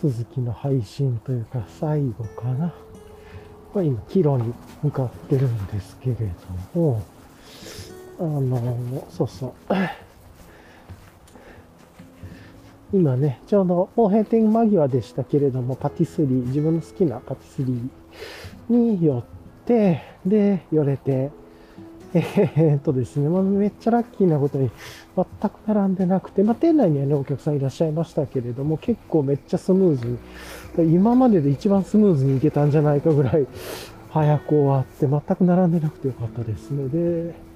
[0.00, 2.72] 続きの配信というか、最後かな。
[3.74, 6.16] まあ、今、キロに向かってるんですけれ
[6.74, 7.02] ども、
[8.20, 9.52] あの、そうそう。
[12.92, 19.22] 今ね、ちょうどもう閉店間際でしたけれども、パティスリー、自分の好きなパティスリーに寄っ
[19.64, 21.30] て、で、寄れて、
[22.12, 24.70] えー、っとですね、まあ、めっちゃラッキーなことに、
[25.16, 29.96] 全く並んでなくて、まあ、店内にはね、お客さんいらっしゃいましたけれども、結構めっちゃスムー
[30.76, 33.46] ズに、今までで一番スムーズにいけたんじゃないかぐらい、
[34.10, 36.88] 早く終わって全く並んでなくてよかったですね。
[36.88, 37.49] で、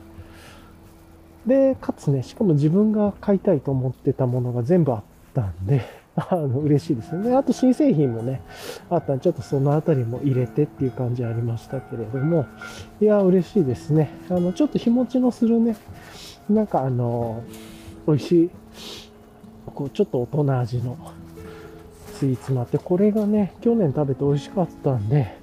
[1.47, 5.03] で、かつね、しかも自分が買いたいと思ってたものが全部あっ
[5.35, 5.83] たんで、
[6.17, 7.35] あの、嬉しいですよね。
[7.35, 8.41] あと新製品もね、
[8.89, 12.47] あったんで、ちょっとそのあたりも入れてっていう感じありましたけれども、
[13.01, 14.11] いや、嬉しいですね。
[14.31, 15.77] あの、ちょっと日持ちのするね、
[16.49, 17.43] なんかあの、
[18.07, 18.51] 美味しい、
[19.67, 20.97] こう、ちょっと大人味の
[22.15, 25.37] スイーツもあって、これがね、去年食べて美味しかったんで、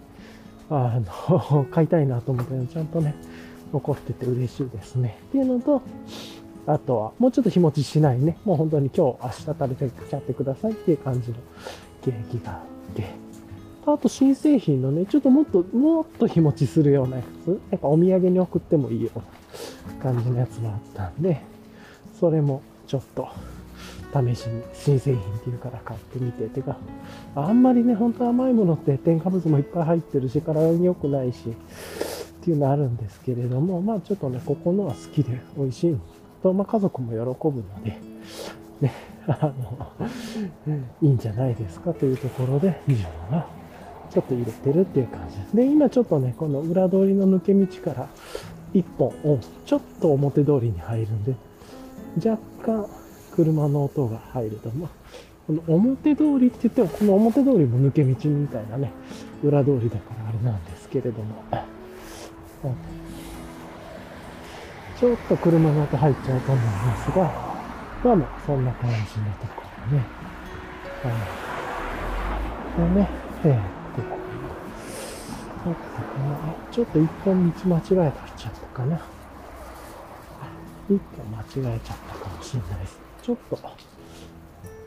[0.70, 1.00] あ
[1.30, 3.14] の、 買いたいなと思ったのちゃんとね、
[3.74, 5.18] 残ってて嬉しいですね。
[5.30, 5.82] っていうのと、
[6.68, 8.38] あとは、もうちょっと日持ちしないね。
[8.46, 11.36] もう本当に今日、明日食べてちゃってくださいっていう感じの
[12.04, 12.56] ケーキがあ
[12.92, 13.06] って。
[13.86, 17.60] あと新製品のね、ちょっともっと、もっと日持ちするようなやつ。
[17.72, 21.42] やっぱお土産に送ってもいいような感じのやつがあったんで、
[22.20, 23.28] それもちょっと
[24.14, 26.48] 試しに新製品っていうから買ってみて。
[26.48, 26.78] てか、
[27.36, 31.56] あんまりね、本当甘いものって添加物もいっぱい入ってるし、体に良くないし、
[32.42, 35.98] っていうのあるんですけれども、まあちょっとね、ここのは好きで美味しい
[36.42, 37.18] と、まあ、家族も喜
[37.50, 38.00] ぶので、
[38.82, 38.94] ね、
[39.28, 39.92] あの、
[41.04, 41.94] いいんじゃないですか。
[41.94, 43.46] というところで、自分は
[44.10, 45.56] ちょっと入れてるっていう感じです。
[45.56, 48.10] で、今ちょっとね、この裏通りの抜け道から
[48.74, 51.36] 一本をちょっと表通りに入るんで、
[52.28, 52.88] 若干
[53.36, 54.90] 車の音が入ると、まあ、
[55.46, 58.92] この表通りって言っても、この表通りも抜け道みたいなね、
[59.44, 61.36] 裏通りだからあれなんですけれども、
[65.00, 67.24] ちょっと車の音入っちゃうと思いますが、
[68.04, 70.06] まあまあ、そんな感じのところね。
[71.04, 71.42] はい。
[72.96, 73.10] でね、
[73.46, 73.64] えー、っ
[73.96, 74.02] と、
[76.72, 79.02] ちょっと一本道間違えちゃったかな。
[80.90, 83.00] 一本間違えちゃったかもしれないです。
[83.24, 83.58] ちょっと、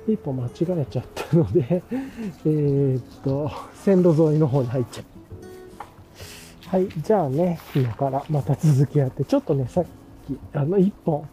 [0.06, 0.50] 一本間違
[0.80, 5.13] えちゃったので、 えー、っと、線路沿いの方に入っちゃう。
[6.74, 11.28] はい、じゃあね、今からまた続きやって、ちょっとね、さっき、あの、一本、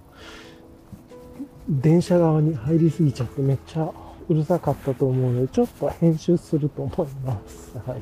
[1.67, 3.91] 電車側に入りすぎちゃってめっちゃ
[4.29, 7.75] うるさかったと思うので、ちょっと編集すると思います。
[7.75, 8.01] はい。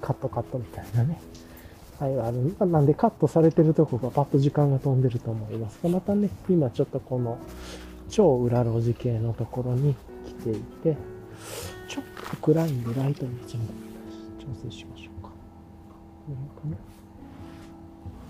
[0.00, 1.20] カットカットみたいなね。
[2.00, 2.56] はい、ある。
[2.66, 7.36] なんでカットされてるとこがパッと時間が飛んでると思いますが、またね、今ちょっとこの
[8.08, 9.94] 超裏路地系のところに
[10.26, 10.96] 来ていて、
[11.90, 13.58] ちょっと暗いんでライトに調
[14.62, 15.13] 整しましょう
[16.24, 16.32] か。
[16.60, 16.76] これか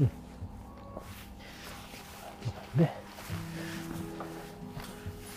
[0.00, 0.06] な。
[0.06, 0.10] ん。
[2.80, 2.94] ね。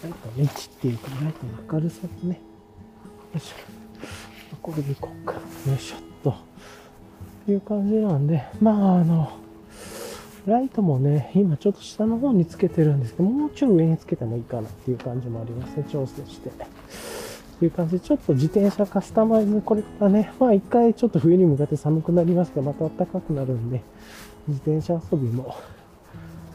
[0.04, 2.34] ライトの位置っていうか、ライトの明るさとね。
[2.34, 2.40] よ
[3.36, 3.56] いしょ。
[4.62, 5.34] これでいこうか。
[5.34, 5.40] よ
[5.76, 6.58] いしょっと。
[7.52, 9.32] いう感じなんで、まああの、
[10.46, 16.52] ライトもね、今ちょっと下の方につけてるんですけど、もうちょい上につけてもいいかなっていう感じもありますね、調整して。
[17.58, 23.82] っていう感じで、ちょっと自転車カスタマイズ、これからね、まあ一回ちょっと冬に向かって寒くなりますけど、また暖かくなるんで、
[24.48, 25.56] 自転車遊びも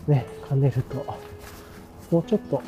[0.07, 1.05] ね、兼ねると、
[2.12, 2.62] もうちょっと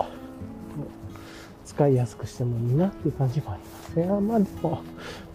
[1.65, 4.09] 使いやすくしてもいいなっていう感じもありますね。
[4.11, 4.83] あまあでも、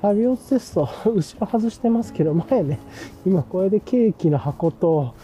[0.02, 2.80] ファビオステスト、後ろ外してますけど、前ね、
[3.26, 5.16] 今これでケーキの箱と、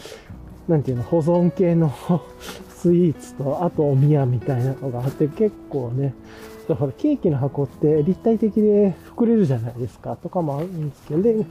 [0.69, 1.93] なんていうの、保存系の
[2.69, 6.13] スイーツと、あとお宮みたいなのがあって、結構ね、
[6.67, 11.45] だからケーキの箱って立体的で膨れるじゃないですか、とかもあるんですけど、で、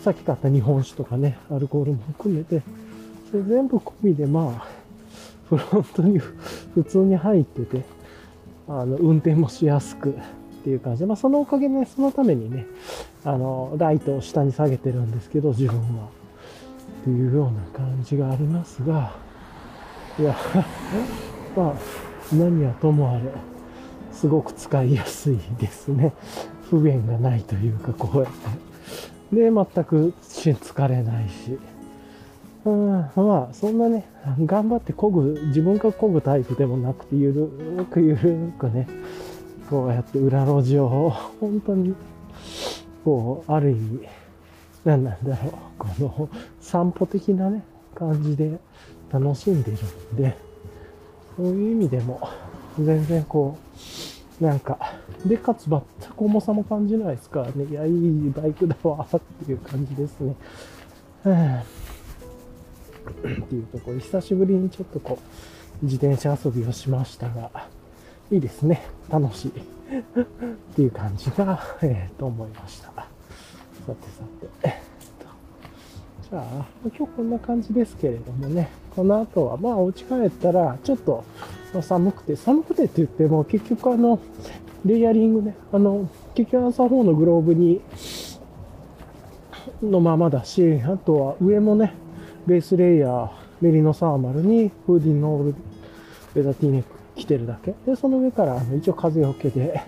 [0.00, 2.62] さっき買った日本酒とかね、アルコールも含めて、
[3.30, 4.66] それ全部込みで、まあ、
[5.48, 7.82] フロントに普通に入ってて、
[8.68, 10.14] あの、運転もしやすくっ
[10.64, 12.66] ていう感じで、まあ、そのおかげで、ね、そのためにね、
[13.24, 16.22] あの、ライトを下に下げてるんですけど、自分は。
[17.02, 19.12] っていうような感じがありますが、
[20.18, 20.36] いや、
[21.56, 21.74] まあ、
[22.32, 23.22] 何はともあれ、
[24.22, 26.12] すごく使いやすいですね。
[26.70, 28.32] 不便がないというか、こうやっ
[29.32, 29.36] て。
[29.36, 31.58] で、全く疲れないし。
[32.64, 34.04] うん、まあ、そんなね、
[34.44, 38.86] 頑張って漕ぐ、自分が漕ぐタイプでもなくて、ゆるくゆるくね、
[39.68, 41.92] こうやって裏路地を、本当に、
[43.04, 44.00] こう、ある意味、
[44.84, 46.28] 何なんだろう、この
[46.60, 47.64] 散歩的なね、
[47.96, 48.56] 感じで
[49.10, 49.78] 楽しんでる
[50.14, 50.36] んで、
[51.36, 52.20] そういう意味でも、
[52.78, 53.62] 全然こう、
[54.42, 54.76] なんか、
[55.24, 60.34] で、かつ全く重さも感じないですからね、いや、いいバイクだわ、っていう感じですね。
[61.22, 61.24] っ
[63.48, 65.18] ていうところ、久しぶりにちょっとこ
[65.80, 67.68] う、自転車遊びをしましたが、
[68.32, 68.82] いいですね。
[69.08, 69.50] 楽しい。
[69.50, 69.54] っ
[70.74, 72.88] ていう感じが、えー、と思いました。
[72.88, 73.06] さて
[73.86, 74.48] さて。
[74.64, 74.72] えっ
[75.20, 75.26] と、
[76.30, 81.22] じゃあ、今日こんな感じですけれどもね、この後は、まあ、お家帰ったら、ちょっと、
[81.74, 84.18] ま寒くて、寒くてって言っても、結局あの、
[84.84, 87.80] レイヤリングね、あの、結局朝方のグローブに、
[89.82, 91.94] のままだし、あとは上もね、
[92.46, 95.54] ベースレイヤー、メリノサーマルにフーディンノール、
[96.34, 97.74] ベダティーネック着てるだけ。
[97.86, 99.82] で、その上からあの一応風よけで、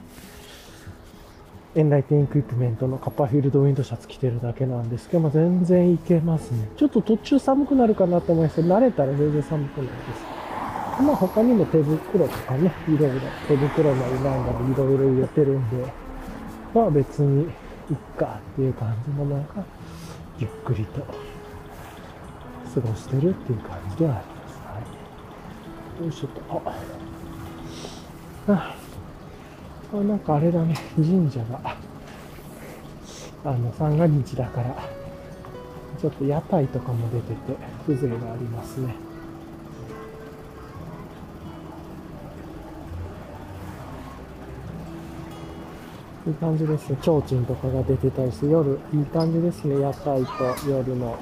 [1.74, 6.68] エンライテンエクイプメントのカッパーフィールドウィンドシャツ着てるだけなんですけど、まあ、全然いけますね。
[6.76, 10.33] ちょっと途中寒くなるかなと思いますけど、慣れたら全然寒くないです。
[11.02, 15.92] まあ他にも手袋とかね、いろいろ手袋なりなんだりいろいろ入れてるんで、
[16.74, 17.48] まあ別にいっ
[18.16, 19.64] かっていう感じのなんか、
[20.38, 21.00] ゆっくりと
[22.74, 24.60] 過ごしてるっていう感じではあります。
[24.64, 24.80] は
[26.00, 26.04] い。
[26.04, 26.42] よいしょと。
[28.48, 28.76] あ、あ
[29.92, 31.76] あなんかあれだね、神社が、
[33.44, 34.74] あの、三が日だから、
[36.00, 39.03] ちょっと屋台とかも出てて、風情がありますね。
[46.26, 46.96] いい感じですね。
[47.02, 49.80] 提灯とかが出てたりして、夜、いい感じですね。
[49.80, 51.18] 屋台と夜の。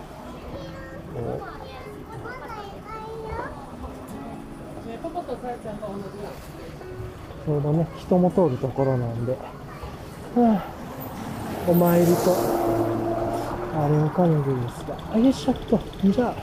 [7.45, 9.39] そうだね、人も通るところなんで、は
[10.37, 10.65] あ、
[11.69, 12.37] お参りと、
[13.75, 16.35] あれを兼ねてですが、あげしゃっと、じゃあ、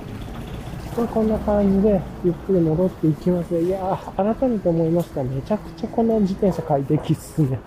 [0.97, 5.23] まあ、こんな感じで、ゆっくり戻っていきますいやー、改めて思いました。
[5.23, 7.59] めちゃくちゃこの自転車快適っすね。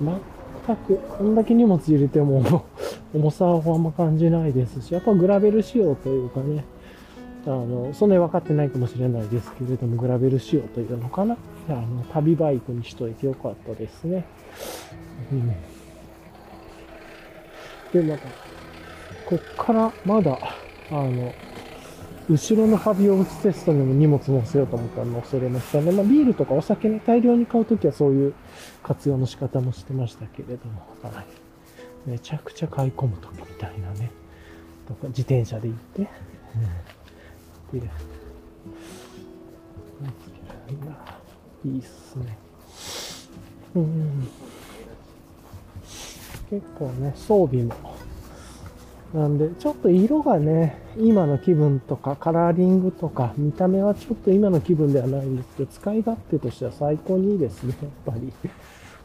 [0.00, 2.64] 全く、こんだけ荷物入れても、
[3.14, 6.64] 重さはあんま感じないですし、やっぱグラベル仕様というかね、
[7.46, 11.36] あの、そんなに分かってないかもしれないですけれども、グラベル仕様というのかな。
[11.68, 14.24] あの、旅バイクにしといてよかったですね。
[15.32, 15.52] うん。
[17.92, 18.28] で、また、
[19.26, 20.38] こっからまだ、
[20.90, 21.34] あの、
[22.30, 25.90] 後ろのハビオブステストにも荷物載せようと思ったら載せれましたね。
[25.90, 28.34] まあ、ビールとかお酒ね、大量に買うときはそういう
[28.84, 31.26] 活用の仕方もしてましたけれども、はい。
[32.06, 34.12] めちゃくちゃ買い込むときみたいなね。
[34.86, 37.82] とか、自転車で行って、うんい
[41.66, 42.38] いいいっすね。
[43.74, 44.28] うん。
[46.48, 47.74] 結構ね、装備も。
[49.14, 58.32] なんで、ちょっと色がね、今の気分とか、カラーリングとか、見た目はちょっと今の気分ではないんですけど、使い勝手としては最高にいいですね、やっぱり。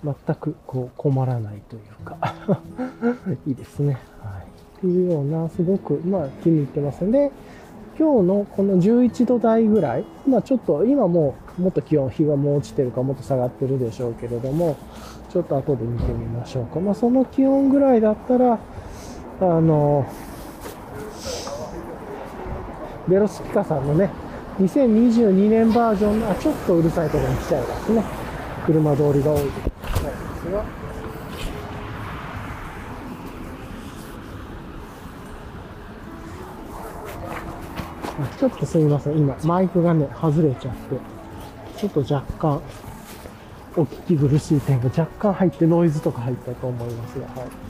[0.03, 2.35] 全くこう困らないというか
[3.47, 3.97] いいですね。
[4.21, 4.43] はい。
[4.77, 7.11] っていうような、すごく、まあ気に入ってますね。
[7.11, 7.31] で、
[7.97, 14.75] 今日のこの11度台ぐらい、まあちょっと今もうもっと気温、日がもう落ちてるかもっと下がってるでしょうけれども、
[15.29, 16.79] ちょっと後で見てみましょうか。
[16.79, 18.59] まあその気温ぐらいだったら、
[19.41, 20.05] あの、
[23.07, 24.09] ベロスピカさんのね、
[24.59, 28.03] 2022年バージョンの、あ、ちょっとうるさいところに来ちゃいますね。
[28.65, 30.85] 車通りが多いですが。
[38.37, 39.17] ちょっとすみません。
[39.17, 40.97] 今、マイクがね、外れちゃって、
[41.77, 42.61] ちょっと若干、
[43.75, 47.64] お聞き苦しい点が若干入って、ノイズとか入ったと思いますが、はい。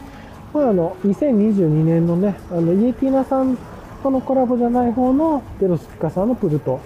[0.55, 3.57] これあの、2022年のね、あの、イエティナさん
[4.01, 6.79] とのコラボじゃない方の、デロスピカさんのプルト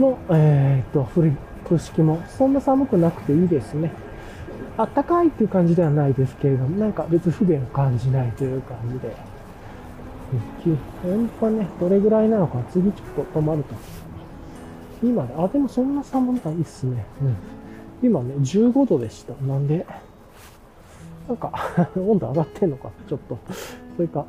[0.00, 1.32] の、えー、っと、古い
[1.68, 3.92] 空式も、そんな寒くなくていいですね。
[4.78, 9.14] あったかいっていう感じではないですけれども、なんか別に不便を感じないという感じで、
[11.02, 13.74] 本当はね、どれぐらいなのか、次ちょっと止まると。
[15.02, 17.04] 今ね、あ、でもそんな寒くないっすね。
[17.20, 17.36] うん。
[18.08, 19.34] 今ね、15度でした。
[19.44, 19.84] なんで、
[21.28, 21.52] なんか
[21.94, 23.38] 温度上がってんのかちょっと。
[23.96, 24.24] それか、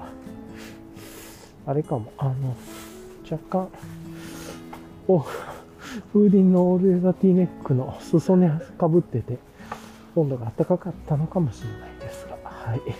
[1.65, 2.55] あれかも、あの、
[3.29, 3.69] 若干、
[5.07, 9.37] お、フーディンのオールエザティーネックの裾にかぶってて、
[10.15, 12.79] 温度が暖かかったのかもしれないですが、はい。
[12.79, 12.93] という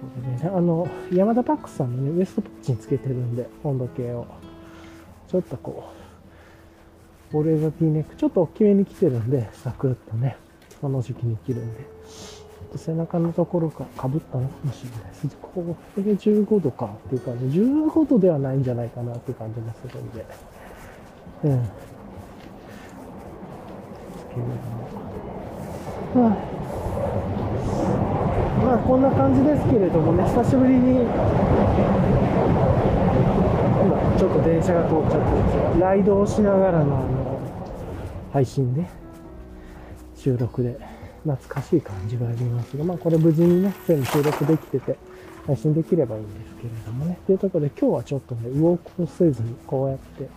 [0.00, 4.26] これね、あの、ヤマダパックさんのね、ウエストポッチにつけてるんで、温度計を。
[5.28, 5.84] ちょっとこ
[7.30, 10.36] う、ボレーザティーネック、ちょっと大きめに着てるんで、サクッとね、
[10.80, 11.80] この時期に着るんで、
[12.76, 15.28] 背中のところがか被ったのかもしれないです。
[15.40, 20.24] ここで15度かっていう感じ、15度ではないんじゃないかなっていう感じもするんで、
[21.44, 21.50] うん。
[24.30, 24.48] けれど
[26.20, 26.26] も。
[26.26, 26.60] はあ
[28.60, 31.08] まあこんな感じですけれどもね、久しぶりに、今
[34.18, 37.40] ちょっと電車が通っちゃってですが、ライドをしながらのあの、
[38.32, 38.84] 配信で、
[40.14, 40.78] 収録で、
[41.24, 44.96] 懐かしい感じがありますが、まあこれ無事にね、全部収録できてて、
[45.46, 47.18] 配信できればいいんですけれどもね。
[47.26, 50.28] というところで今日はちょっとね、動こせずにこうやって、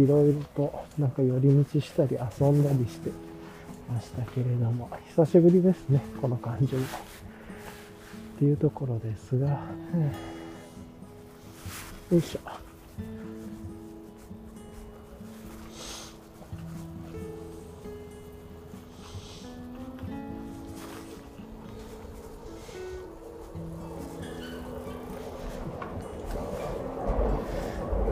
[0.00, 3.10] いろいろとなんか寄り道したり遊んだりして
[3.88, 6.82] ましたけれども、久しぶりですね、この感じも。
[6.82, 6.86] っ
[8.38, 9.48] ていうところですが、
[12.10, 12.63] よいしょ。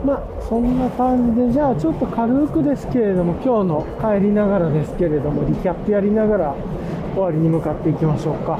[0.05, 6.55] まあそんな感じでじゃあちょっと軽くですけれども今日の帰りながらですけれどもリキャップやりながら
[7.13, 8.59] 終わりに向かっていきましょうか、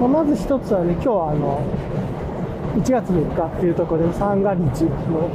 [0.00, 1.62] まあ、まず一つはね今日はあの
[2.76, 5.30] 1月3日っていうところで三が日の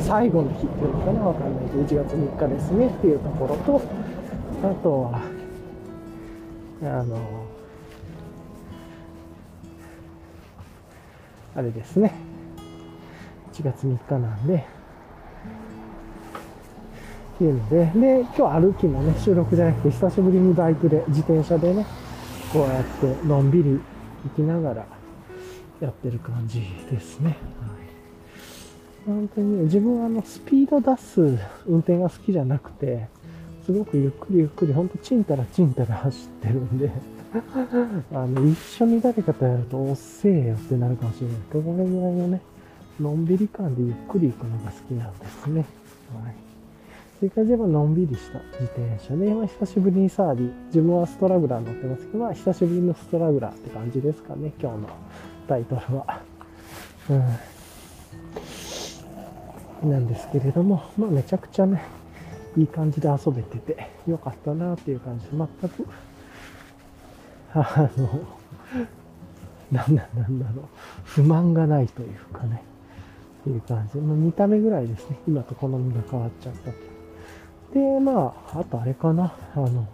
[0.00, 3.82] 最後の日っていうのかなわかんないけど1月3日ですねっていうところと
[4.62, 5.20] あとは
[6.82, 7.18] あの
[11.54, 12.31] あれですね。
[13.52, 14.64] 1月3日なんで。
[17.34, 21.84] っていうので、で、今日歩きのね、収録じゃなくて、久しぶりにバイクで、自転車でね、
[22.52, 23.80] こうやってのんびり行
[24.36, 24.86] きながら
[25.80, 27.30] やってる感じですね。
[27.30, 27.38] はい、
[29.06, 31.20] 本当にね、自分はあの、スピード出す
[31.66, 33.08] 運転が好きじゃなくて、
[33.66, 36.90] すごくゆっくりゆっくり、ほんとちんたらちんたら走ってるんで
[38.12, 41.36] あの、一緒に誰かとやると、おっせえよってなるかもしれない。
[41.50, 42.40] けど、これぐらいのね、
[43.02, 45.66] のんびり感でゆっくり行くのが好きなんですね。
[46.14, 46.34] はい。
[47.18, 54.88] それからでのんびりした自転車で、まあ、久しぶりにサーディ、自分はストラグラー乗ってますけど、まあ、久しぶりのストラグラーって感じですかね、今日の
[55.48, 56.20] タイトルは。
[57.10, 57.14] う
[59.86, 59.90] ん。
[59.90, 61.82] なんですけれども、まあ、めちゃくちゃね、
[62.56, 65.86] いい感じで遊べてて、よかったなっていう感じで、全く、
[67.54, 68.08] あの、
[69.70, 70.64] なんだなんだろう、
[71.04, 72.62] 不満がないというかね、
[73.42, 73.98] っていう感じ。
[73.98, 75.18] まあ、見た目ぐらいですね。
[75.26, 76.70] 今と好みが変わっちゃった
[77.74, 79.34] で、まあ、あとあれかな。
[79.54, 79.88] あの、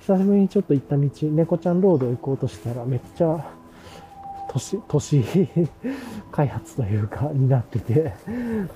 [0.00, 3.52] 久しぶりにちょっと行った道、猫ちゃんロード行こうとしたら、めっちゃ、
[4.50, 5.22] 都市、 都市
[6.32, 8.14] 開発というか、になってて、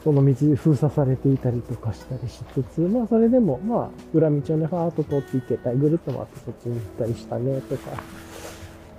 [0.04, 7.82] その道封鎖されていたりとかしたりしつつ、まあ、それでも、まあ、裏道をね、ファーっと通って行けたり、ぐるっと回ってそっちに行ったりしたね、とか。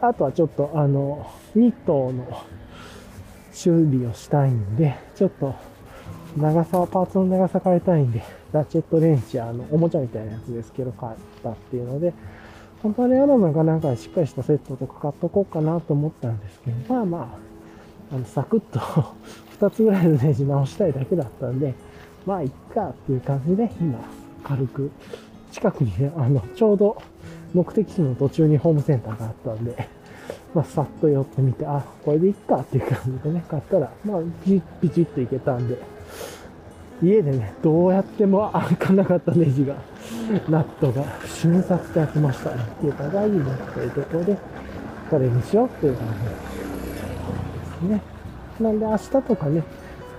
[0.02, 2.26] あとはちょっと、あの、ニットの、
[3.54, 5.56] 修理をしたいんで、ちょっと
[6.38, 12.14] 長さ、パーツの長さ変えたいんで、ラチェットレンチ、あの、おもちゃみたいなやつですけど、買ったっていうので、
[12.82, 17.40] 本当はね、アマゾンかなんかしっかりしたセットとか買っとこうかなと思ったんですけど、まあま
[18.12, 18.80] あ、あの、サクッと
[19.60, 21.76] 2つぐらいのネジ直したいだけだったんで、
[22.26, 24.00] まあ、いっかっていう感じで、今、
[24.44, 24.92] 軽く、
[25.52, 26.98] 近くにね、あの、ちょうど
[27.54, 29.88] 目的地の途中にホームセンターがあったんで、
[30.54, 35.78] まあ、さっと寄ってみて、あ、これでいっかっていう感じでね、買ったら、まあ、ピチッ、ピチッといけたんで、
[37.02, 39.76] 家でね、どうやっても開かなかったネジが、
[40.50, 42.64] ナットが瞬殺で開きましたね。
[42.64, 44.38] っていうか、がいいねっていうところで、
[45.10, 48.02] これにしようっていう感じですね。
[48.60, 49.64] なんで明日とかね、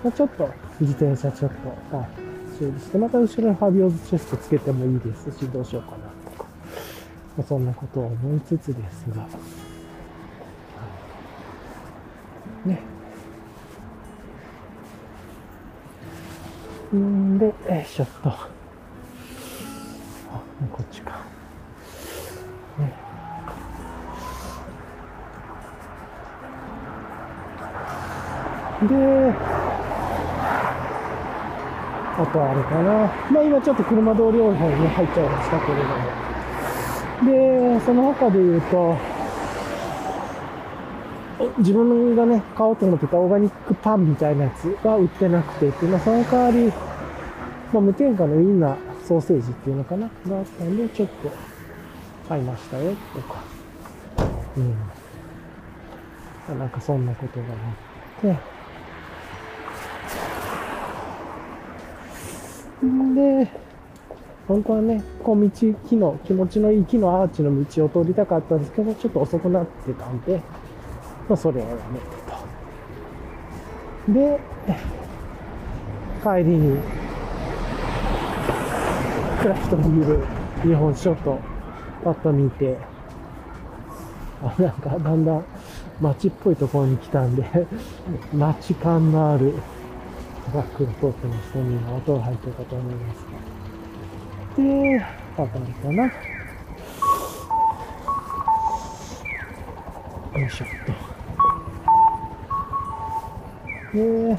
[0.02, 0.50] まあ、ちょっと
[0.80, 1.50] 自転車ちょっ
[1.90, 2.24] と、
[2.59, 5.96] 修理して、また後ろにファビオズチェストつけてもいいですし、どうしようかな
[6.30, 6.48] とか、
[7.36, 9.26] まあ、そんなことを思いつつですが、
[12.65, 12.81] ね。
[16.95, 18.29] んで、え、ちょっと。
[18.29, 18.43] あ、
[20.71, 21.11] こっちか。
[22.79, 22.93] ね。
[28.89, 29.35] で、
[32.17, 33.12] あとあれかな。
[33.31, 36.25] まあ今ちょっと車通り多い方に入っちゃいましたけれども。
[37.79, 38.97] で、その他で言うと、
[41.59, 46.72] 自分がね、買おうと思ってたオーガニックパンみたいなやつは売ってなくて、っていうのはその代わり、
[47.72, 50.09] まあ、無添加のウインナーソーセージっていうのかな？
[50.28, 51.30] があったんで、ちょっと
[52.28, 53.43] 買いましたよ、とか。
[54.57, 54.61] う
[56.53, 56.59] ん。
[56.59, 57.51] なんかそんなことがあ
[58.35, 58.37] っ
[62.82, 62.87] て。
[62.87, 63.51] んで、
[64.47, 70.41] 本当はね、こう道、木の、気持ちのいい木のアーチの道を通りたかったんですけど、ちょっと遅くなってたんで、
[71.29, 72.07] まあ、それはやめて
[74.07, 74.12] と。
[74.12, 74.39] で、
[76.22, 76.79] 帰りに、
[79.41, 80.27] クラフトビール、
[80.62, 81.39] 日本酒と
[82.05, 82.77] パッと見て、
[84.43, 85.45] あ、なんかだんだん
[86.01, 87.45] 街っぽいところに来たんで
[88.35, 89.55] 街感のある
[90.53, 91.64] トラックが通ってましたね。
[91.97, 93.27] 音が入ってるかと思います。
[94.57, 95.05] で、
[95.37, 96.05] パパかな。
[96.05, 96.11] よ
[100.47, 101.14] いしょっと。
[103.95, 104.36] で、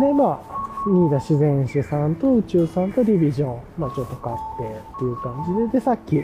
[0.00, 0.50] で、まあ、
[0.86, 4.64] 新田自然史さんと宇宙さんとリビジョン、まあちょっと買って
[4.96, 6.22] っていう感じで、で、さっき、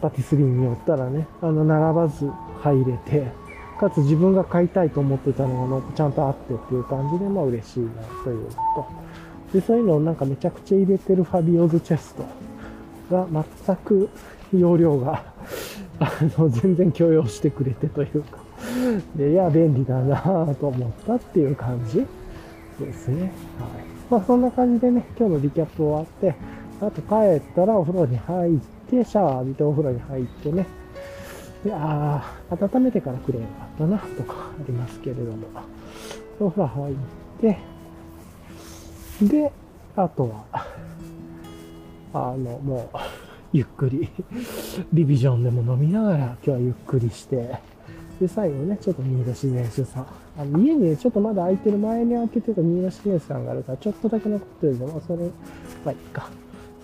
[0.00, 2.30] パティスリーに寄ったらね、あの、並ばず
[2.62, 3.30] 入れて、
[3.78, 7.90] かつ自分が買いたいと思ってたのがちゃんとあってっていう感じで、まあ嬉しいな
[8.24, 8.88] というのと、
[9.52, 12.24] で、そういうのをなんかめちゃくちゃ入れてるファビオズチェスト。
[13.10, 13.26] が
[13.66, 14.08] 全く
[14.56, 15.24] 容量が
[15.98, 18.38] あの、全然許容してくれてというか、
[19.16, 22.06] で、いや、便利だなぁと思ったっていう感じ
[22.78, 23.22] ですね。
[23.22, 23.30] はい。
[24.10, 26.34] まあそんな感じでね、今日のリキャップ終わって、
[26.80, 28.58] あと帰ったらお風呂に入っ
[28.90, 30.66] て、シャワー浴びてお風呂に入ってね、
[31.64, 35.46] で、ああ、温めてからくれよかったな、とかありますけれども。
[36.40, 36.96] お風呂入っ
[37.40, 37.58] て、
[39.22, 39.52] で、
[39.94, 40.66] あとは、
[42.14, 42.98] あの、もう、
[43.52, 44.08] ゆっくり、
[44.92, 47.58] リビジョンでも飲みながら、今日はゆっくりして、
[48.20, 50.06] で、最後ね、ちょっと新田自然酒さん。
[50.38, 55.30] あの家にね、ちょっとまだ空いてる前に開けてた新田自然さんがあるから、ちょっとだけ残ってるけど、まあ、それ、
[55.84, 56.28] まいいか。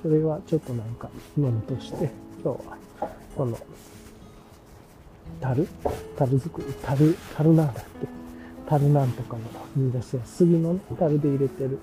[0.02, 2.10] それはちょっとなんか飲むとして、
[2.42, 2.78] 今日は、
[3.36, 3.58] この、
[5.40, 5.68] 樽？
[6.16, 6.72] 樽作り？
[6.82, 8.06] 樽、樽なんだっけ？
[8.68, 9.42] 樽なんとかの
[9.74, 11.78] 新出し杉のね、樽で入れてる、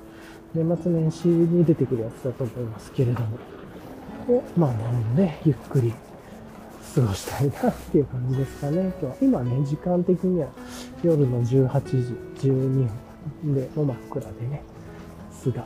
[0.53, 5.93] 年末年始に出てくるやつだと思いますけれども、を、まあ飲んで、ゆっくり
[6.93, 8.93] 過ごしたいなっていう感じですかね。
[8.99, 10.49] 今日は今ね、時間的には
[11.03, 11.97] 夜の18時
[12.47, 12.87] 12
[13.43, 14.61] 分で、もう真っ暗でね、
[15.31, 15.65] すが、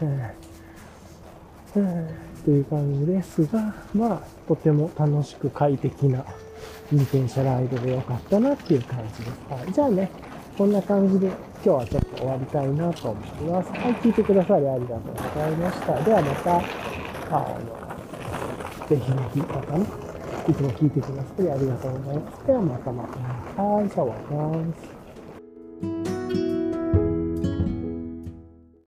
[0.00, 0.22] うん、
[2.44, 6.24] という感じですが、まあ、とても楽しく快適な
[6.92, 9.30] 自転車ライドでよかったなっていう感じです。
[9.50, 10.08] はい、じゃあね、
[10.56, 13.70] こんな感じで今日はちょっと終わりたいなと思います。
[13.70, 16.00] はい、聞いてくださりありがとうございました。
[16.04, 16.58] ではまた、
[17.36, 17.58] あの、
[18.88, 20.09] ぜひぜひまたね、
[20.48, 22.46] いつも聞いてくださりありがとうございます。
[22.46, 23.62] ではまたまた。
[23.62, 26.09] はい、シャワーです。